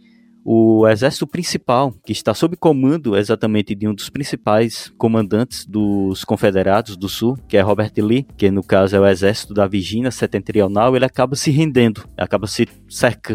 o 0.50 0.88
exército 0.88 1.26
principal, 1.26 1.92
que 2.02 2.10
está 2.10 2.32
sob 2.32 2.56
comando 2.56 3.14
exatamente 3.18 3.74
de 3.74 3.86
um 3.86 3.92
dos 3.92 4.08
principais 4.08 4.90
comandantes 4.96 5.66
dos 5.66 6.24
confederados 6.24 6.96
do 6.96 7.06
sul, 7.06 7.38
que 7.46 7.58
é 7.58 7.60
Robert 7.60 7.92
Lee, 7.98 8.26
que 8.34 8.50
no 8.50 8.62
caso 8.62 8.96
é 8.96 9.00
o 9.00 9.06
exército 9.06 9.52
da 9.52 9.66
Virgínia 9.66 10.10
Setentrional, 10.10 10.96
ele 10.96 11.04
acaba 11.04 11.36
se 11.36 11.50
rendendo, 11.50 12.08
acaba 12.16 12.46
se 12.46 12.66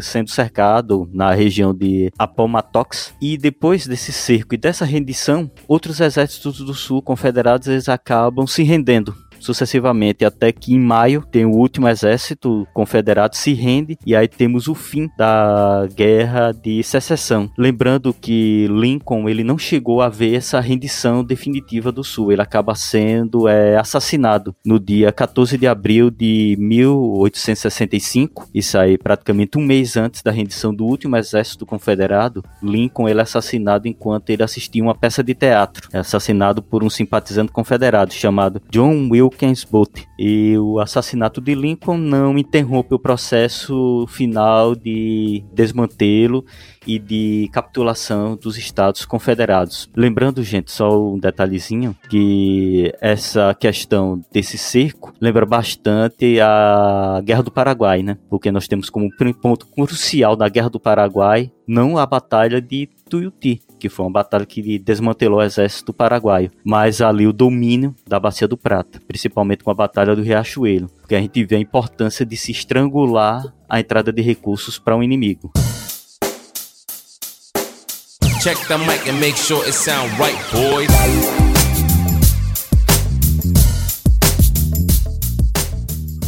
sendo 0.02 0.32
cercado 0.32 1.08
na 1.14 1.32
região 1.36 1.72
de 1.72 2.12
Appomattox, 2.18 3.14
e 3.22 3.38
depois 3.38 3.86
desse 3.86 4.12
cerco 4.12 4.56
e 4.56 4.58
dessa 4.58 4.84
rendição, 4.84 5.52
outros 5.68 6.00
exércitos 6.00 6.58
do 6.62 6.74
sul 6.74 7.00
confederados 7.00 7.68
eles 7.68 7.90
acabam 7.90 8.48
se 8.48 8.64
rendendo 8.64 9.16
sucessivamente 9.44 10.26
até 10.26 10.52
que 10.52 10.74
em 10.74 10.80
maio 10.80 11.24
tem 11.30 11.46
o 11.46 11.52
último 11.52 11.88
exército 11.88 12.68
confederado 12.74 13.36
se 13.36 13.54
rende 13.54 13.98
e 14.06 14.16
aí 14.16 14.28
temos 14.28 14.68
o 14.68 14.76
fim 14.76 15.10
da 15.18 15.88
guerra 15.96 16.52
de 16.52 16.82
secessão. 16.84 17.52
Lembrando 17.58 18.14
que 18.14 18.68
Lincoln 18.70 19.28
ele 19.28 19.44
não 19.44 19.58
chegou 19.58 20.02
a 20.02 20.10
ver 20.10 20.36
essa 20.36 20.60
rendição 20.60 21.24
definitiva 21.24 21.92
do 21.92 22.04
Sul, 22.04 22.32
ele 22.32 22.42
acaba 22.42 22.76
sendo 22.76 23.48
é, 23.48 23.78
assassinado 23.78 24.56
no 24.66 24.80
dia 24.80 25.12
14 25.12 25.58
de 25.58 25.68
abril 25.68 26.10
de 26.10 26.56
1865, 26.60 28.50
isso 28.54 28.78
aí 28.78 28.98
praticamente 28.98 29.58
um 29.58 29.62
mês 29.62 29.98
antes 29.98 30.22
da 30.22 30.32
rendição 30.32 30.74
do 30.74 30.86
último 30.86 31.18
exército 31.18 31.66
confederado. 31.66 32.44
Lincoln 32.62 33.10
ele 33.10 33.20
é 33.20 33.24
assassinado 33.24 33.88
enquanto 33.88 34.30
ele 34.30 34.44
assistia 34.44 34.84
uma 34.84 34.96
peça 34.96 35.24
de 35.24 35.34
teatro, 35.34 35.90
é 35.92 36.00
assassinado 36.00 36.62
por 36.62 36.84
um 36.84 36.90
simpatizante 36.90 37.52
confederado 37.52 38.14
chamado 38.14 38.62
John 38.70 39.10
Wilkins 39.34 39.64
Booth. 39.64 40.08
E 40.18 40.58
o 40.58 40.80
assassinato 40.80 41.42
de 41.42 41.56
Lincoln 41.56 41.98
não 41.98 42.38
interrompe 42.38 42.94
o 42.94 43.00
processo 43.00 44.06
final 44.08 44.76
de 44.76 45.44
desmantelo 45.52 46.46
e 46.86 47.00
de 47.00 47.50
capitulação 47.52 48.36
dos 48.36 48.58
estados 48.58 49.06
confederados. 49.06 49.90
Lembrando, 49.96 50.44
gente, 50.44 50.72
só 50.72 51.02
um 51.02 51.18
detalhezinho, 51.18 51.96
que 52.10 52.94
essa 53.02 53.56
questão 53.60 54.24
desse 54.32 54.58
cerco 54.58 55.14
lembra 55.20 55.46
bastante 55.46 56.40
a 56.40 57.22
Guerra 57.24 57.44
do 57.44 57.52
Paraguai, 57.52 58.04
né? 58.04 58.18
Porque 58.30 58.52
nós 58.52 58.68
temos 58.68 58.90
como 58.90 59.10
ponto 59.42 59.66
crucial 59.68 60.36
da 60.36 60.48
Guerra 60.48 60.70
do 60.70 60.80
Paraguai 60.80 61.52
não 61.68 61.98
a 61.98 62.06
Batalha 62.06 62.62
de 62.62 62.90
Tuiuti, 63.10 63.62
que 63.84 63.90
foi 63.90 64.06
uma 64.06 64.12
batalha 64.14 64.46
que 64.46 64.80
desmantelou 64.80 65.40
o 65.40 65.44
exército 65.44 65.92
paraguaio, 65.92 66.50
mas 66.64 67.02
ali 67.02 67.28
o 67.28 67.34
domínio 67.34 67.94
da 68.08 68.18
Bacia 68.18 68.48
do 68.48 68.56
Prata, 68.56 69.02
principalmente 69.06 69.62
com 69.62 69.72
a 69.72 69.74
Batalha 69.74 70.16
do 70.16 70.22
Riachuelo, 70.22 70.88
porque 71.02 71.16
a 71.16 71.20
gente 71.20 71.44
vê 71.44 71.58
a 71.58 71.60
importância 71.60 72.26
de 72.26 72.38
se 72.38 72.54
estrangular 72.54 73.54
a 73.68 73.82
entrada 73.82 74.14
de 74.14 74.22
recursos 74.22 74.80
para 74.80 74.96
um 74.96 75.04
inimigo. 75.04 75.52
Check 78.42 78.58
the 78.70 78.78
mic 78.78 79.10
and 79.10 79.20
make 79.20 79.38
sure 79.38 79.62
it 79.68 79.74
sound 79.74 80.10
right, 80.18 80.38
boys. 80.54 81.43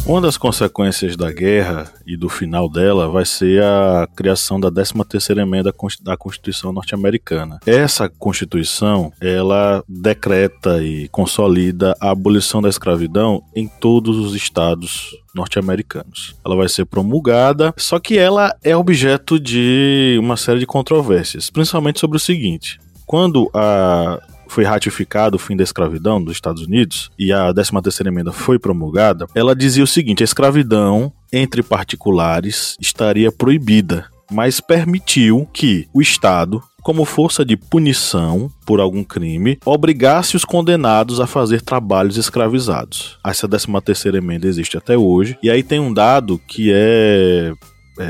Uma 0.06 0.20
das 0.20 0.36
consequências 0.36 1.16
da 1.16 1.32
guerra 1.32 1.92
e 2.06 2.16
do 2.16 2.28
final 2.28 2.70
dela 2.70 3.08
vai 3.08 3.24
ser 3.24 3.60
a 3.60 4.08
criação 4.14 4.60
da 4.60 4.70
13ª 4.70 5.42
emenda 5.42 5.74
da 6.00 6.16
Constituição 6.16 6.72
norte-americana. 6.72 7.58
Essa 7.66 8.08
Constituição, 8.08 9.12
ela 9.20 9.82
decreta 9.88 10.80
e 10.80 11.08
consolida 11.08 11.96
a 12.00 12.10
abolição 12.10 12.62
da 12.62 12.68
escravidão 12.68 13.42
em 13.52 13.66
todos 13.66 14.16
os 14.16 14.36
estados 14.36 15.10
norte-americanos. 15.34 16.36
Ela 16.46 16.54
vai 16.54 16.68
ser 16.68 16.84
promulgada, 16.84 17.74
só 17.76 17.98
que 17.98 18.16
ela 18.16 18.54
é 18.62 18.76
objeto 18.76 19.40
de 19.40 20.16
uma 20.20 20.36
série 20.36 20.60
de 20.60 20.66
controvérsias, 20.66 21.50
principalmente 21.50 21.98
sobre 21.98 22.16
o 22.16 22.20
seguinte: 22.20 22.78
quando 23.04 23.50
a 23.52 24.22
foi 24.48 24.64
ratificado 24.64 25.36
o 25.36 25.38
fim 25.38 25.56
da 25.56 25.64
escravidão 25.64 26.22
dos 26.22 26.34
Estados 26.34 26.62
Unidos 26.62 27.10
e 27.18 27.32
a 27.32 27.52
13ª 27.52 28.06
emenda 28.06 28.32
foi 28.32 28.58
promulgada, 28.58 29.26
ela 29.34 29.54
dizia 29.54 29.84
o 29.84 29.86
seguinte: 29.86 30.22
a 30.22 30.24
escravidão 30.24 31.12
entre 31.32 31.62
particulares 31.62 32.76
estaria 32.80 33.30
proibida, 33.30 34.06
mas 34.30 34.60
permitiu 34.60 35.48
que 35.52 35.88
o 35.92 36.00
Estado 36.00 36.62
como 36.82 37.04
força 37.04 37.44
de 37.44 37.56
punição 37.56 38.48
por 38.64 38.78
algum 38.78 39.02
crime, 39.02 39.58
obrigasse 39.64 40.36
os 40.36 40.44
condenados 40.44 41.18
a 41.18 41.26
fazer 41.26 41.60
trabalhos 41.60 42.16
escravizados. 42.16 43.18
Essa 43.26 43.48
13 43.48 43.66
terceira 43.84 44.18
emenda 44.18 44.46
existe 44.46 44.78
até 44.78 44.96
hoje, 44.96 45.36
e 45.42 45.50
aí 45.50 45.64
tem 45.64 45.80
um 45.80 45.92
dado 45.92 46.40
que 46.46 46.70
é 46.72 46.76
é, 46.76 47.52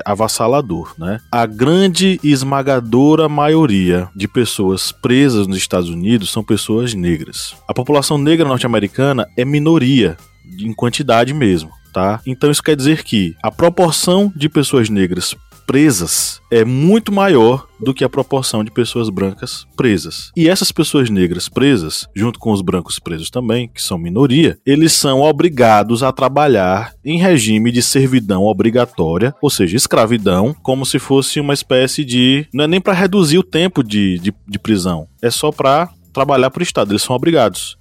avassalador, 0.05 0.95
né? 0.99 1.21
A 1.31 1.47
grande 1.47 2.21
e 2.23 2.31
esmagadora 2.31 3.29
maioria 3.29 4.09
de 4.15 4.29
pessoas 4.29 4.93
presas 4.93 5.47
nos 5.47 5.57
Estados 5.57 5.89
Unidos 5.89 6.31
são 6.31 6.43
pessoas 6.45 6.95
negras. 6.95 7.55
A 7.69 7.75
população 7.75 8.19
negra 8.19 8.49
norte-americana 8.49 9.27
é 9.37 9.45
minoria 9.45 10.17
em 10.59 10.73
quantidade 10.73 11.33
mesmo. 11.33 11.71
Tá? 11.93 12.21
Então 12.27 12.51
isso 12.51 12.63
quer 12.63 12.77
dizer 12.77 13.03
que 13.03 13.35
a 13.43 13.51
proporção 13.51 14.31
de 14.37 14.51
pessoas 14.51 14.91
negras 14.91 15.35
presas 15.67 16.41
é 16.51 16.65
muito 16.65 17.13
maior 17.13 17.67
do 17.79 17.93
que 17.93 18.05
a 18.05 18.09
proporção 18.09 18.65
de 18.65 18.71
pessoas 18.71 19.11
brancas 19.11 19.67
presas. 19.77 20.31
E 20.37 20.49
essas 20.49 20.73
pessoas 20.73 21.11
negras 21.11 21.49
presas, 21.49 22.09
junto 22.15 22.39
com 22.39 22.53
os 22.53 22.63
brancos 22.63 22.99
presos 22.99 23.29
também, 23.29 23.69
que 23.69 23.83
são 23.83 23.99
minoria, 23.99 24.59
eles 24.65 24.93
são 24.93 25.21
obrigados 25.21 26.03
a 26.03 26.13
trabalhar 26.13 26.93
em 27.05 27.19
regime 27.19 27.71
de 27.71 27.83
servidão 27.83 28.45
obrigatória, 28.45 29.35
ou 29.43 29.51
seja, 29.51 29.77
escravidão, 29.77 30.55
como 30.63 30.87
se 30.87 30.99
fosse 30.99 31.41
uma 31.41 31.53
espécie 31.53 32.05
de. 32.05 32.47
Não 32.55 32.65
é 32.65 32.69
nem 32.69 32.81
para 32.81 32.95
reduzir 32.95 33.39
o 33.39 33.43
tempo 33.43 33.83
de, 33.83 34.19
de, 34.19 34.35
de 34.47 34.59
prisão, 34.59 35.09
é 35.21 35.31
só 35.31 35.51
para 35.51 35.91
trabalhar 36.17 36.51
para 36.51 36.61
o 36.61 36.63
Estado, 36.63 36.93
eles 36.93 37.03
são 37.03 37.15
obrigados. 37.15 37.77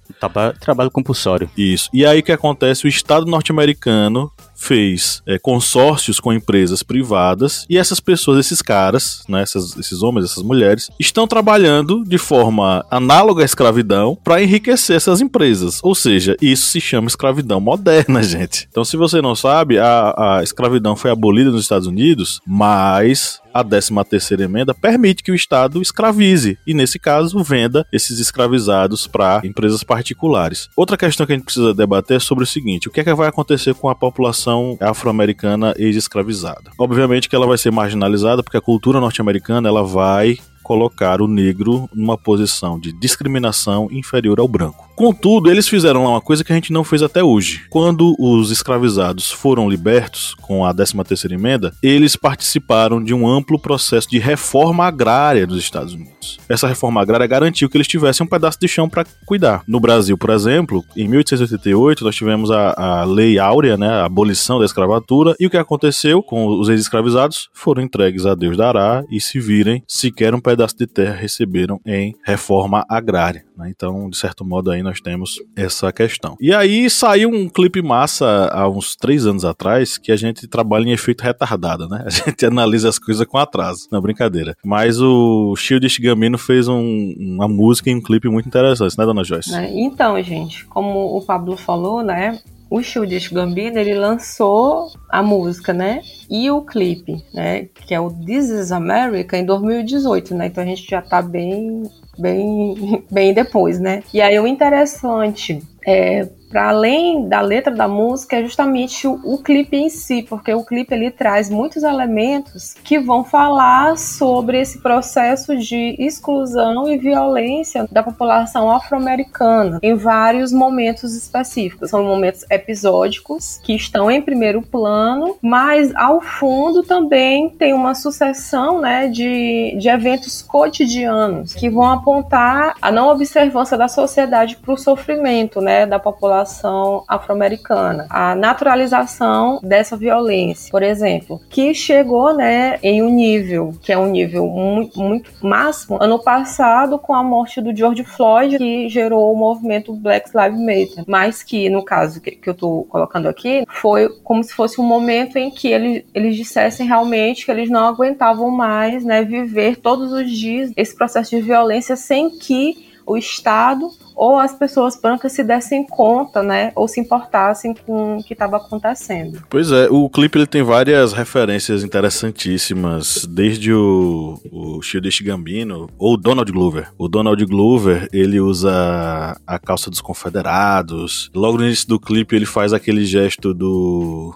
Trabalho 0.60 0.90
compulsório. 0.90 1.48
Isso. 1.56 1.88
E 1.90 2.04
aí 2.04 2.20
o 2.20 2.22
que 2.22 2.32
acontece? 2.32 2.84
O 2.84 2.88
Estado 2.88 3.24
norte-americano 3.24 4.30
fez 4.56 5.22
é, 5.26 5.38
consórcios 5.38 6.18
com 6.18 6.32
empresas 6.32 6.82
privadas 6.82 7.66
e 7.68 7.78
essas 7.78 8.00
pessoas, 8.00 8.38
esses 8.38 8.62
caras, 8.62 9.22
né, 9.28 9.42
essas, 9.42 9.76
esses 9.76 10.02
homens, 10.02 10.24
essas 10.24 10.42
mulheres, 10.42 10.90
estão 10.98 11.28
trabalhando 11.28 12.02
de 12.04 12.18
forma 12.18 12.84
análoga 12.90 13.42
à 13.42 13.44
escravidão 13.44 14.18
para 14.24 14.42
enriquecer 14.42 14.96
essas 14.96 15.20
empresas. 15.20 15.80
Ou 15.82 15.94
seja, 15.94 16.36
isso 16.40 16.68
se 16.68 16.80
chama 16.80 17.08
escravidão 17.08 17.60
moderna, 17.60 18.22
gente. 18.24 18.66
Então, 18.70 18.84
se 18.84 18.96
você 18.96 19.20
não 19.20 19.34
sabe, 19.34 19.78
a, 19.78 20.38
a 20.38 20.42
escravidão 20.42 20.96
foi 20.96 21.10
abolida 21.10 21.50
nos 21.50 21.62
Estados 21.62 21.86
Unidos, 21.86 22.40
mas 22.46 23.40
a 23.60 23.64
13 23.64 23.92
terceira 24.08 24.44
emenda 24.44 24.74
permite 24.74 25.22
que 25.22 25.32
o 25.32 25.34
Estado 25.34 25.80
escravize 25.80 26.58
e, 26.66 26.74
nesse 26.74 26.98
caso, 26.98 27.42
venda 27.42 27.86
esses 27.92 28.18
escravizados 28.18 29.06
para 29.06 29.40
empresas 29.44 29.82
particulares. 29.82 30.68
Outra 30.76 30.96
questão 30.96 31.26
que 31.26 31.32
a 31.32 31.36
gente 31.36 31.44
precisa 31.44 31.74
debater 31.74 32.16
é 32.18 32.20
sobre 32.20 32.44
o 32.44 32.46
seguinte: 32.46 32.88
o 32.88 32.90
que 32.90 33.00
é 33.00 33.04
que 33.04 33.14
vai 33.14 33.28
acontecer 33.28 33.74
com 33.74 33.88
a 33.88 33.94
população 33.94 34.76
afro-americana 34.80 35.74
ex-escravizada? 35.76 36.70
Obviamente 36.78 37.28
que 37.28 37.36
ela 37.36 37.46
vai 37.46 37.58
ser 37.58 37.70
marginalizada 37.70 38.42
porque 38.42 38.56
a 38.56 38.60
cultura 38.60 39.00
norte-americana 39.00 39.68
ela 39.68 39.82
vai 39.82 40.38
colocar 40.66 41.22
o 41.22 41.28
negro 41.28 41.88
numa 41.94 42.18
posição 42.18 42.76
de 42.76 42.92
discriminação 42.92 43.86
inferior 43.92 44.40
ao 44.40 44.48
branco. 44.48 44.90
Contudo, 44.96 45.48
eles 45.48 45.68
fizeram 45.68 46.02
lá 46.02 46.10
uma 46.10 46.20
coisa 46.20 46.42
que 46.42 46.50
a 46.50 46.56
gente 46.56 46.72
não 46.72 46.82
fez 46.82 47.02
até 47.02 47.22
hoje. 47.22 47.66
Quando 47.70 48.16
os 48.18 48.50
escravizados 48.50 49.30
foram 49.30 49.68
libertos 49.68 50.34
com 50.40 50.64
a 50.64 50.74
13ª 50.74 51.30
emenda, 51.30 51.72
eles 51.80 52.16
participaram 52.16 53.00
de 53.04 53.14
um 53.14 53.28
amplo 53.28 53.60
processo 53.60 54.08
de 54.08 54.18
reforma 54.18 54.86
agrária 54.86 55.46
dos 55.46 55.58
Estados 55.58 55.92
Unidos. 55.92 56.38
Essa 56.48 56.66
reforma 56.66 57.00
agrária 57.00 57.26
garantiu 57.28 57.68
que 57.68 57.76
eles 57.76 57.86
tivessem 57.86 58.26
um 58.26 58.28
pedaço 58.28 58.58
de 58.58 58.66
chão 58.66 58.88
para 58.88 59.06
cuidar. 59.24 59.62
No 59.68 59.78
Brasil, 59.78 60.18
por 60.18 60.30
exemplo, 60.30 60.82
em 60.96 61.06
1888 61.06 62.02
nós 62.02 62.16
tivemos 62.16 62.50
a, 62.50 62.72
a 62.76 63.04
Lei 63.04 63.38
Áurea, 63.38 63.76
né, 63.76 63.88
a 63.88 64.06
abolição 64.06 64.58
da 64.58 64.64
escravatura, 64.64 65.36
e 65.38 65.46
o 65.46 65.50
que 65.50 65.58
aconteceu 65.58 66.22
com 66.22 66.58
os 66.58 66.68
ex-escravizados 66.68 67.50
foram 67.52 67.82
entregues 67.82 68.26
a 68.26 68.34
Deus 68.34 68.56
dará 68.56 69.04
e 69.10 69.20
se 69.20 69.38
virem 69.38 69.84
sequer 69.86 70.34
um 70.34 70.40
pedaço 70.40 70.55
de 70.56 70.86
terra 70.86 71.14
receberam 71.14 71.80
em 71.84 72.14
reforma 72.24 72.84
agrária. 72.88 73.44
Né? 73.56 73.72
Então, 73.74 74.08
de 74.08 74.16
certo 74.16 74.44
modo, 74.44 74.70
aí 74.70 74.82
nós 74.82 75.00
temos 75.00 75.40
essa 75.54 75.92
questão. 75.92 76.36
E 76.40 76.52
aí 76.52 76.88
saiu 76.90 77.30
um 77.30 77.48
clipe 77.48 77.82
massa 77.82 78.48
há 78.52 78.68
uns 78.68 78.96
três 78.96 79.26
anos 79.26 79.44
atrás 79.44 79.98
que 79.98 80.12
a 80.12 80.16
gente 80.16 80.46
trabalha 80.46 80.84
em 80.88 80.92
efeito 80.92 81.22
retardado, 81.22 81.88
né? 81.88 82.04
A 82.06 82.10
gente 82.10 82.44
analisa 82.44 82.88
as 82.88 82.98
coisas 82.98 83.26
com 83.26 83.38
atraso. 83.38 83.88
Não, 83.90 84.00
brincadeira. 84.00 84.56
Mas 84.64 85.00
o 85.00 85.54
Shield 85.56 85.86
Gambino 86.00 86.38
fez 86.38 86.68
um, 86.68 87.14
uma 87.18 87.48
música 87.48 87.90
e 87.90 87.94
um 87.94 88.02
clipe 88.02 88.28
muito 88.28 88.46
interessante, 88.46 88.98
né, 88.98 89.04
dona 89.04 89.24
Joyce? 89.24 89.52
Né? 89.52 89.70
Então, 89.72 90.20
gente, 90.22 90.64
como 90.66 91.16
o 91.16 91.22
Pablo 91.22 91.56
falou, 91.56 92.02
né? 92.02 92.38
O 92.68 92.82
Childish 92.82 93.28
Gambino 93.28 93.78
ele 93.78 93.94
lançou 93.94 94.90
a 95.08 95.22
música, 95.22 95.72
né? 95.72 96.02
E 96.28 96.50
o 96.50 96.62
clipe, 96.62 97.24
né? 97.32 97.66
Que 97.86 97.94
é 97.94 98.00
o 98.00 98.10
This 98.10 98.48
Is 98.48 98.72
America 98.72 99.36
em 99.36 99.44
2018, 99.44 100.34
né? 100.34 100.46
Então 100.46 100.64
a 100.64 100.66
gente 100.66 100.88
já 100.88 101.00
tá 101.00 101.22
bem, 101.22 101.84
bem, 102.18 103.04
bem 103.10 103.34
depois, 103.34 103.78
né? 103.78 104.02
E 104.12 104.20
aí 104.20 104.38
o 104.38 104.46
interessante 104.46 105.62
é 105.86 106.26
para 106.48 106.70
além 106.70 107.28
da 107.28 107.40
letra 107.40 107.74
da 107.74 107.88
música, 107.88 108.36
é 108.36 108.42
justamente 108.42 109.06
o, 109.06 109.20
o, 109.24 109.38
clipe 109.38 109.76
em 109.76 109.88
si, 109.88 110.22
porque 110.22 110.52
o 110.54 110.64
clipe 110.64 110.94
ele 110.94 111.10
traz 111.10 111.50
muitos 111.50 111.82
elementos 111.82 112.74
que 112.84 112.98
vão 112.98 113.24
falar 113.24 113.98
sobre 113.98 114.60
esse 114.60 114.80
processo 114.80 115.56
de 115.56 115.96
exclusão 115.98 116.88
e 116.88 116.96
violência 116.96 117.86
da 117.90 118.02
população 118.02 118.70
afro-americana 118.70 119.78
em 119.82 119.94
vários 119.94 120.52
momentos 120.52 121.14
específicos. 121.14 121.90
São 121.90 122.04
momentos 122.04 122.44
episódicos 122.50 123.60
que 123.62 123.74
estão 123.74 124.10
em 124.10 124.22
primeiro 124.22 124.62
plano, 124.62 125.36
mas 125.42 125.94
ao 125.94 126.20
fundo 126.20 126.82
também 126.82 127.50
tem 127.50 127.74
uma 127.74 127.94
sucessão 127.94 128.80
né, 128.80 129.08
de, 129.08 129.76
de 129.78 129.88
eventos 129.88 130.42
cotidianos 130.42 131.54
que 131.54 131.68
vão 131.68 131.90
apontar 132.06 132.74
a 132.80 132.92
não 132.92 133.08
observância 133.08 133.76
da 133.76 133.88
sociedade 133.88 134.56
para 134.56 134.72
o 134.72 134.76
sofrimento, 134.76 135.60
né, 135.60 135.84
da 135.84 135.98
população 135.98 137.02
afro-americana, 137.08 138.06
a 138.08 138.36
naturalização 138.36 139.58
dessa 139.60 139.96
violência, 139.96 140.70
por 140.70 140.84
exemplo, 140.84 141.40
que 141.50 141.74
chegou, 141.74 142.32
né, 142.32 142.78
em 142.80 143.02
um 143.02 143.10
nível 143.10 143.74
que 143.82 143.92
é 143.92 143.98
um 143.98 144.06
nível 144.06 144.46
muito, 144.46 145.00
muito 145.00 145.32
máximo 145.42 145.98
ano 146.00 146.22
passado 146.22 146.96
com 146.96 147.12
a 147.12 147.24
morte 147.24 147.60
do 147.60 147.76
George 147.76 148.04
Floyd, 148.04 148.56
que 148.58 148.88
gerou 148.88 149.32
o 149.32 149.36
movimento 149.36 149.92
Black 149.92 150.30
Lives 150.32 150.60
Matter, 150.60 151.04
mas 151.08 151.42
que 151.42 151.68
no 151.68 151.84
caso 151.84 152.20
que, 152.20 152.30
que 152.30 152.48
eu 152.48 152.52
estou 152.52 152.84
colocando 152.84 153.28
aqui 153.28 153.64
foi 153.68 154.08
como 154.22 154.44
se 154.44 154.54
fosse 154.54 154.80
um 154.80 154.84
momento 154.84 155.36
em 155.36 155.50
que 155.50 155.68
ele, 155.68 156.06
eles 156.14 156.36
dissessem 156.36 156.86
realmente 156.86 157.44
que 157.44 157.50
eles 157.50 157.68
não 157.68 157.88
aguentavam 157.88 158.50
mais, 158.50 159.04
né, 159.04 159.24
viver 159.24 159.76
todos 159.76 160.12
os 160.12 160.30
dias 160.30 160.70
esse 160.76 160.94
processo 160.94 161.30
de 161.30 161.42
violência 161.42 161.95
sem 161.96 162.30
que 162.30 162.86
o 163.06 163.16
Estado 163.16 163.90
ou 164.16 164.38
as 164.38 164.54
pessoas 164.54 164.98
brancas 165.00 165.32
se 165.32 165.44
dessem 165.44 165.86
conta, 165.86 166.42
né, 166.42 166.72
ou 166.74 166.88
se 166.88 166.98
importassem 166.98 167.74
com 167.74 168.16
o 168.16 168.24
que 168.24 168.32
estava 168.32 168.56
acontecendo. 168.56 169.42
Pois 169.48 169.70
é, 169.70 169.88
o 169.90 170.08
clipe 170.08 170.38
ele 170.38 170.46
tem 170.46 170.62
várias 170.62 171.12
referências 171.12 171.84
interessantíssimas, 171.84 173.26
desde 173.26 173.72
o, 173.72 174.40
o 174.50 174.82
Childish 174.82 175.20
Gambino 175.20 175.88
ou 175.98 176.16
Donald 176.16 176.50
Glover. 176.50 176.88
O 176.98 177.08
Donald 177.08 177.44
Glover, 177.44 178.08
ele 178.12 178.40
usa 178.40 179.36
a 179.46 179.58
calça 179.58 179.90
dos 179.90 180.00
confederados. 180.00 181.30
Logo 181.34 181.58
no 181.58 181.66
início 181.66 181.86
do 181.86 182.00
clipe 182.00 182.34
ele 182.34 182.46
faz 182.46 182.72
aquele 182.72 183.04
gesto 183.04 183.52
do 183.52 184.34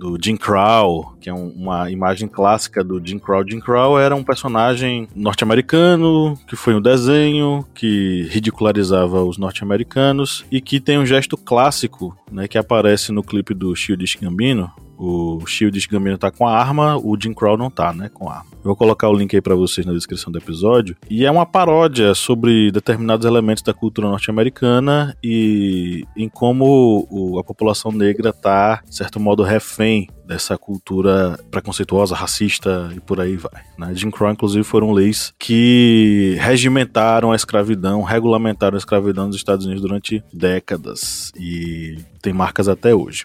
do 0.00 0.16
Jim 0.18 0.34
Crow, 0.34 1.14
que 1.20 1.28
é 1.28 1.34
um, 1.34 1.48
uma 1.50 1.90
imagem 1.90 2.26
clássica 2.26 2.82
do 2.82 2.98
Jim 3.04 3.18
Crow. 3.18 3.46
Jim 3.46 3.60
Crow 3.60 3.98
era 3.98 4.16
um 4.16 4.24
personagem 4.24 5.06
norte-americano 5.14 6.38
que 6.48 6.56
foi 6.56 6.74
um 6.74 6.80
desenho 6.80 7.66
que 7.74 8.26
ridicularizava 8.30 9.22
os 9.22 9.36
norte-americanos 9.36 10.46
e 10.50 10.58
que 10.58 10.80
tem 10.80 10.98
um 10.98 11.04
gesto 11.04 11.36
clássico, 11.36 12.16
né, 12.32 12.48
que 12.48 12.56
aparece 12.56 13.12
no 13.12 13.22
clipe 13.22 13.52
do 13.52 13.76
Shield 13.76 14.00
Gambino, 14.22 14.72
o 15.00 15.46
Shield 15.46 15.88
Gambino 15.88 16.18
tá 16.18 16.30
com 16.30 16.46
a 16.46 16.54
arma, 16.54 16.98
o 16.98 17.16
Jim 17.18 17.32
Crow 17.32 17.56
não 17.56 17.70
tá, 17.70 17.90
né, 17.92 18.10
com 18.12 18.28
a 18.28 18.34
arma. 18.34 18.50
Eu 18.52 18.64
vou 18.64 18.76
colocar 18.76 19.08
o 19.08 19.14
link 19.14 19.34
aí 19.34 19.40
para 19.40 19.54
vocês 19.54 19.86
na 19.86 19.94
descrição 19.94 20.30
do 20.30 20.38
episódio. 20.38 20.94
E 21.08 21.24
é 21.24 21.30
uma 21.30 21.46
paródia 21.46 22.14
sobre 22.14 22.70
determinados 22.70 23.24
elementos 23.24 23.62
da 23.62 23.72
cultura 23.72 24.08
norte-americana 24.08 25.16
e 25.24 26.04
em 26.14 26.28
como 26.28 27.08
o, 27.10 27.38
a 27.38 27.44
população 27.44 27.90
negra 27.90 28.30
tá, 28.30 28.82
de 28.86 28.94
certo 28.94 29.18
modo, 29.18 29.42
refém 29.42 30.08
dessa 30.26 30.58
cultura 30.58 31.40
preconceituosa, 31.50 32.14
racista 32.14 32.92
e 32.94 33.00
por 33.00 33.18
aí 33.20 33.36
vai. 33.36 33.62
Né? 33.78 33.94
Jim 33.94 34.10
Crow, 34.10 34.30
inclusive, 34.30 34.62
foram 34.62 34.92
leis 34.92 35.32
que 35.38 36.36
regimentaram 36.38 37.32
a 37.32 37.36
escravidão, 37.36 38.02
regulamentaram 38.02 38.76
a 38.76 38.78
escravidão 38.78 39.26
nos 39.28 39.36
Estados 39.36 39.64
Unidos 39.64 39.82
durante 39.82 40.22
décadas 40.30 41.32
e 41.34 41.98
tem 42.20 42.34
marcas 42.34 42.68
até 42.68 42.94
hoje. 42.94 43.24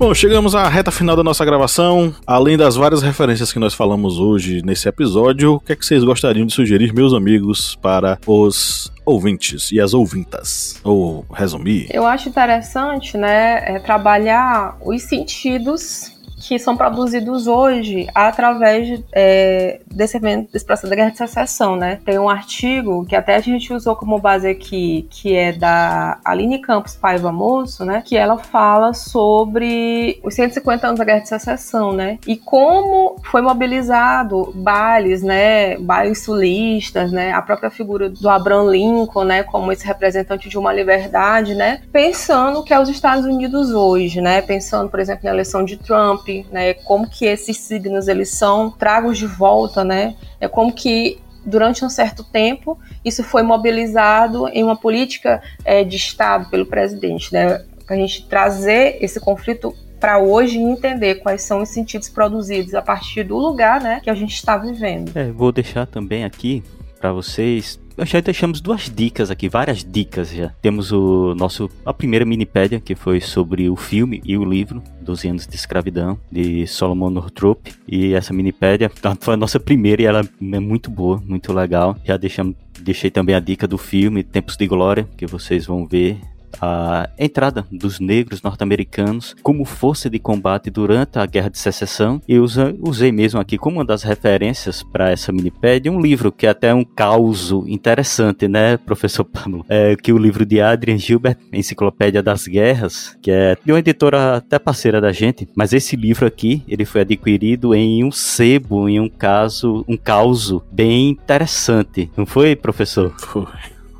Bom, 0.00 0.14
chegamos 0.14 0.54
à 0.54 0.66
reta 0.66 0.90
final 0.90 1.14
da 1.14 1.22
nossa 1.22 1.44
gravação. 1.44 2.14
Além 2.26 2.56
das 2.56 2.74
várias 2.74 3.02
referências 3.02 3.52
que 3.52 3.58
nós 3.58 3.74
falamos 3.74 4.18
hoje 4.18 4.62
nesse 4.64 4.88
episódio, 4.88 5.56
o 5.56 5.60
que 5.60 5.74
é 5.74 5.76
que 5.76 5.84
vocês 5.84 6.02
gostariam 6.02 6.46
de 6.46 6.54
sugerir, 6.54 6.94
meus 6.94 7.12
amigos, 7.12 7.76
para 7.82 8.18
os 8.26 8.90
ouvintes 9.04 9.70
e 9.70 9.78
as 9.78 9.92
ouvintas? 9.92 10.80
Ou 10.82 11.26
resumir? 11.30 11.86
Eu 11.92 12.06
acho 12.06 12.30
interessante, 12.30 13.18
né, 13.18 13.62
é 13.66 13.78
trabalhar 13.78 14.78
os 14.80 15.02
sentidos 15.02 16.10
que 16.40 16.58
são 16.58 16.76
produzidos 16.76 17.46
hoje 17.46 18.08
através 18.14 19.02
é, 19.12 19.80
desse 19.86 20.16
evento, 20.16 20.50
desse 20.50 20.64
processo 20.64 20.88
da 20.88 20.96
guerra 20.96 21.10
de 21.10 21.18
secessão, 21.18 21.76
né? 21.76 22.00
Tem 22.04 22.18
um 22.18 22.30
artigo 22.30 23.04
que 23.04 23.14
até 23.14 23.36
a 23.36 23.40
gente 23.40 23.72
usou 23.72 23.94
como 23.94 24.18
base 24.18 24.48
aqui, 24.48 25.06
que 25.10 25.36
é 25.36 25.52
da 25.52 26.18
Aline 26.24 26.58
Campos 26.58 26.96
Paiva 26.96 27.30
Moço, 27.30 27.84
né? 27.84 28.02
Que 28.04 28.16
ela 28.16 28.38
fala 28.38 28.94
sobre 28.94 30.18
os 30.24 30.34
150 30.34 30.86
anos 30.86 30.98
da 30.98 31.04
guerra 31.04 31.20
de 31.20 31.28
secessão, 31.28 31.92
né? 31.92 32.18
E 32.26 32.36
como 32.36 33.16
foi 33.30 33.42
mobilizado 33.42 34.50
bailes, 34.54 35.22
né? 35.22 35.76
Bailes 35.76 36.24
sulistas, 36.24 37.12
né? 37.12 37.32
A 37.32 37.42
própria 37.42 37.70
figura 37.70 38.08
do 38.08 38.28
Abraham 38.30 38.70
Lincoln, 38.70 39.24
né? 39.24 39.42
Como 39.42 39.70
esse 39.70 39.86
representante 39.86 40.48
de 40.48 40.58
uma 40.58 40.72
liberdade, 40.72 41.54
né? 41.54 41.82
Pensando 41.92 42.62
que 42.64 42.72
é 42.72 42.80
os 42.80 42.88
Estados 42.88 43.26
Unidos 43.26 43.72
hoje, 43.72 44.22
né? 44.22 44.40
Pensando, 44.40 44.88
por 44.88 45.00
exemplo, 45.00 45.24
na 45.24 45.32
eleição 45.32 45.64
de 45.64 45.76
Trump, 45.76 46.29
né? 46.50 46.74
Como 46.74 47.08
que 47.08 47.24
esses 47.24 47.56
signos 47.56 48.08
eles 48.08 48.30
são 48.30 48.70
tragos 48.70 49.18
de 49.18 49.26
volta, 49.26 49.84
né? 49.84 50.14
É 50.40 50.48
como 50.48 50.72
que 50.72 51.18
durante 51.44 51.84
um 51.84 51.88
certo 51.88 52.22
tempo 52.22 52.78
isso 53.04 53.24
foi 53.24 53.42
mobilizado 53.42 54.48
em 54.48 54.62
uma 54.62 54.76
política 54.76 55.42
é, 55.64 55.82
de 55.82 55.96
Estado 55.96 56.50
pelo 56.50 56.66
presidente, 56.66 57.32
né? 57.32 57.64
Para 57.86 57.96
a 57.96 57.98
gente 57.98 58.26
trazer 58.28 58.98
esse 59.00 59.18
conflito 59.18 59.74
para 59.98 60.18
hoje 60.18 60.58
entender 60.58 61.16
quais 61.16 61.42
são 61.42 61.60
os 61.60 61.68
sentidos 61.68 62.08
produzidos 62.08 62.74
a 62.74 62.80
partir 62.80 63.22
do 63.22 63.36
lugar, 63.36 63.82
né, 63.82 64.00
que 64.02 64.08
a 64.08 64.14
gente 64.14 64.34
está 64.34 64.56
vivendo. 64.56 65.12
É, 65.14 65.30
vou 65.30 65.52
deixar 65.52 65.86
também 65.86 66.24
aqui 66.24 66.64
para 67.00 67.12
vocês 67.12 67.80
já 68.04 68.20
deixamos 68.20 68.60
duas 68.60 68.88
dicas 68.88 69.30
aqui, 69.30 69.48
várias 69.48 69.84
dicas 69.84 70.30
já. 70.30 70.48
Temos 70.62 70.92
o 70.92 71.34
nosso 71.34 71.68
a 71.84 71.92
primeira 71.92 72.24
minipédia 72.24 72.80
que 72.80 72.94
foi 72.94 73.20
sobre 73.20 73.68
o 73.68 73.76
filme 73.76 74.22
e 74.24 74.36
o 74.38 74.44
livro 74.44 74.82
12 75.02 75.28
anos 75.28 75.46
de 75.46 75.54
escravidão 75.54 76.18
de 76.30 76.66
Solomon 76.66 77.10
Northrop 77.10 77.68
e 77.86 78.14
essa 78.14 78.32
minipédia 78.32 78.90
foi 79.20 79.34
a 79.34 79.36
nossa 79.36 79.60
primeira 79.60 80.02
e 80.02 80.06
ela 80.06 80.22
é 80.22 80.60
muito 80.60 80.90
boa, 80.90 81.22
muito 81.26 81.52
legal. 81.52 81.96
Já 82.04 82.16
deixamos 82.16 82.56
deixei 82.80 83.10
também 83.10 83.34
a 83.34 83.40
dica 83.40 83.68
do 83.68 83.76
filme 83.76 84.22
Tempos 84.22 84.56
de 84.56 84.66
Glória, 84.66 85.06
que 85.16 85.26
vocês 85.26 85.66
vão 85.66 85.86
ver 85.86 86.18
a 86.60 87.08
entrada 87.18 87.66
dos 87.70 88.00
negros 88.00 88.42
norte-americanos 88.42 89.34
como 89.42 89.64
força 89.64 90.08
de 90.08 90.18
combate 90.18 90.70
durante 90.70 91.18
a 91.18 91.26
Guerra 91.26 91.50
de 91.50 91.58
Secessão. 91.58 92.20
E 92.26 92.38
usa, 92.38 92.74
usei 92.80 93.12
mesmo 93.12 93.40
aqui 93.40 93.58
como 93.58 93.76
uma 93.76 93.84
das 93.84 94.02
referências 94.02 94.82
para 94.82 95.10
essa 95.10 95.32
minipédia 95.32 95.92
um 95.92 96.00
livro 96.00 96.32
que 96.32 96.46
é 96.46 96.50
até 96.50 96.74
um 96.74 96.84
caos 96.84 97.50
interessante, 97.66 98.48
né, 98.48 98.76
professor 98.76 99.24
Pablo? 99.24 99.64
É, 99.68 99.96
que 99.96 100.12
o 100.12 100.18
livro 100.18 100.44
de 100.44 100.60
Adrian 100.60 100.98
Gilbert, 100.98 101.36
Enciclopédia 101.52 102.22
das 102.22 102.46
Guerras, 102.46 103.16
que 103.22 103.30
é 103.30 103.56
de 103.64 103.72
uma 103.72 103.78
editora 103.78 104.36
até 104.36 104.58
parceira 104.58 105.00
da 105.00 105.12
gente, 105.12 105.48
mas 105.54 105.72
esse 105.72 105.96
livro 105.96 106.26
aqui, 106.26 106.62
ele 106.68 106.84
foi 106.84 107.02
adquirido 107.02 107.74
em 107.74 108.04
um 108.04 108.10
sebo, 108.10 108.88
em 108.88 109.00
um 109.00 109.08
caso, 109.08 109.84
um 109.88 109.96
caos 109.96 110.54
bem 110.70 111.10
interessante. 111.10 112.10
Não 112.16 112.26
foi, 112.26 112.56
professor? 112.56 113.12
Foi. 113.18 113.46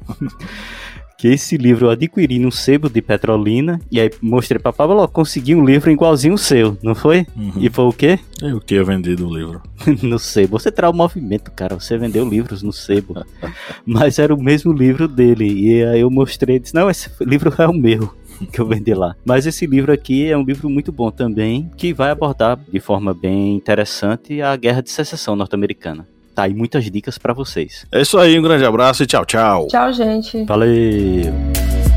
que 1.21 1.29
esse 1.29 1.59
livro 1.59 1.85
eu 1.85 1.91
adquiri 1.91 2.39
no 2.39 2.51
sebo 2.51 2.89
de 2.89 3.03
Petrolina 3.03 3.79
e 3.93 4.01
aí 4.01 4.11
mostrei 4.23 4.59
pra 4.59 4.73
Pablo, 4.73 4.97
ó, 4.97 5.07
consegui 5.07 5.55
um 5.55 5.63
livro 5.63 5.91
igualzinho 5.91 6.33
o 6.33 6.39
seu, 6.39 6.79
não 6.83 6.95
foi? 6.95 7.27
Uhum. 7.37 7.53
E 7.59 7.69
foi 7.69 7.85
o 7.85 7.93
quê? 7.93 8.19
Eu 8.41 8.59
que 8.59 8.75
ia 8.75 8.83
vendido 8.83 9.29
o 9.29 9.37
livro. 9.37 9.61
no 10.03 10.19
sebo. 10.19 10.59
Você 10.59 10.73
traz 10.73 10.95
o 10.95 10.97
movimento, 10.97 11.51
cara. 11.51 11.79
Você 11.79 11.99
vendeu 11.99 12.27
livros 12.27 12.63
no 12.63 12.73
sebo. 12.73 13.23
Mas 13.85 14.19
era 14.19 14.35
o 14.35 14.43
mesmo 14.43 14.73
livro 14.73 15.07
dele. 15.07 15.45
E 15.45 15.85
aí 15.85 16.01
eu 16.01 16.11
mostrei 16.11 16.57
e 16.57 16.59
disse, 16.59 16.75
não, 16.75 16.89
esse 16.89 17.11
livro 17.21 17.53
é 17.59 17.69
o 17.69 17.75
meu 17.75 18.15
que 18.51 18.59
eu 18.59 18.67
vendi 18.67 18.95
lá. 18.95 19.15
Mas 19.23 19.45
esse 19.45 19.67
livro 19.67 19.93
aqui 19.93 20.27
é 20.27 20.39
um 20.39 20.43
livro 20.43 20.71
muito 20.71 20.91
bom 20.91 21.11
também, 21.11 21.71
que 21.77 21.93
vai 21.93 22.11
abordar 22.11 22.59
de 22.73 22.81
forma 22.81 23.13
bem 23.13 23.55
interessante 23.55 24.41
a 24.41 24.57
Guerra 24.57 24.81
de 24.81 24.91
Secessão 24.91 25.37
norte-americana 25.37 26.09
tá 26.41 26.45
aí 26.45 26.55
muitas 26.55 26.91
dicas 26.91 27.19
para 27.19 27.33
vocês. 27.33 27.87
É 27.93 28.01
isso 28.01 28.19
aí, 28.19 28.39
um 28.39 28.43
grande 28.43 28.65
abraço 28.65 29.03
e 29.03 29.07
tchau, 29.07 29.25
tchau. 29.27 29.67
Tchau, 29.69 29.93
gente. 29.93 30.45
Valeu. 30.45 31.90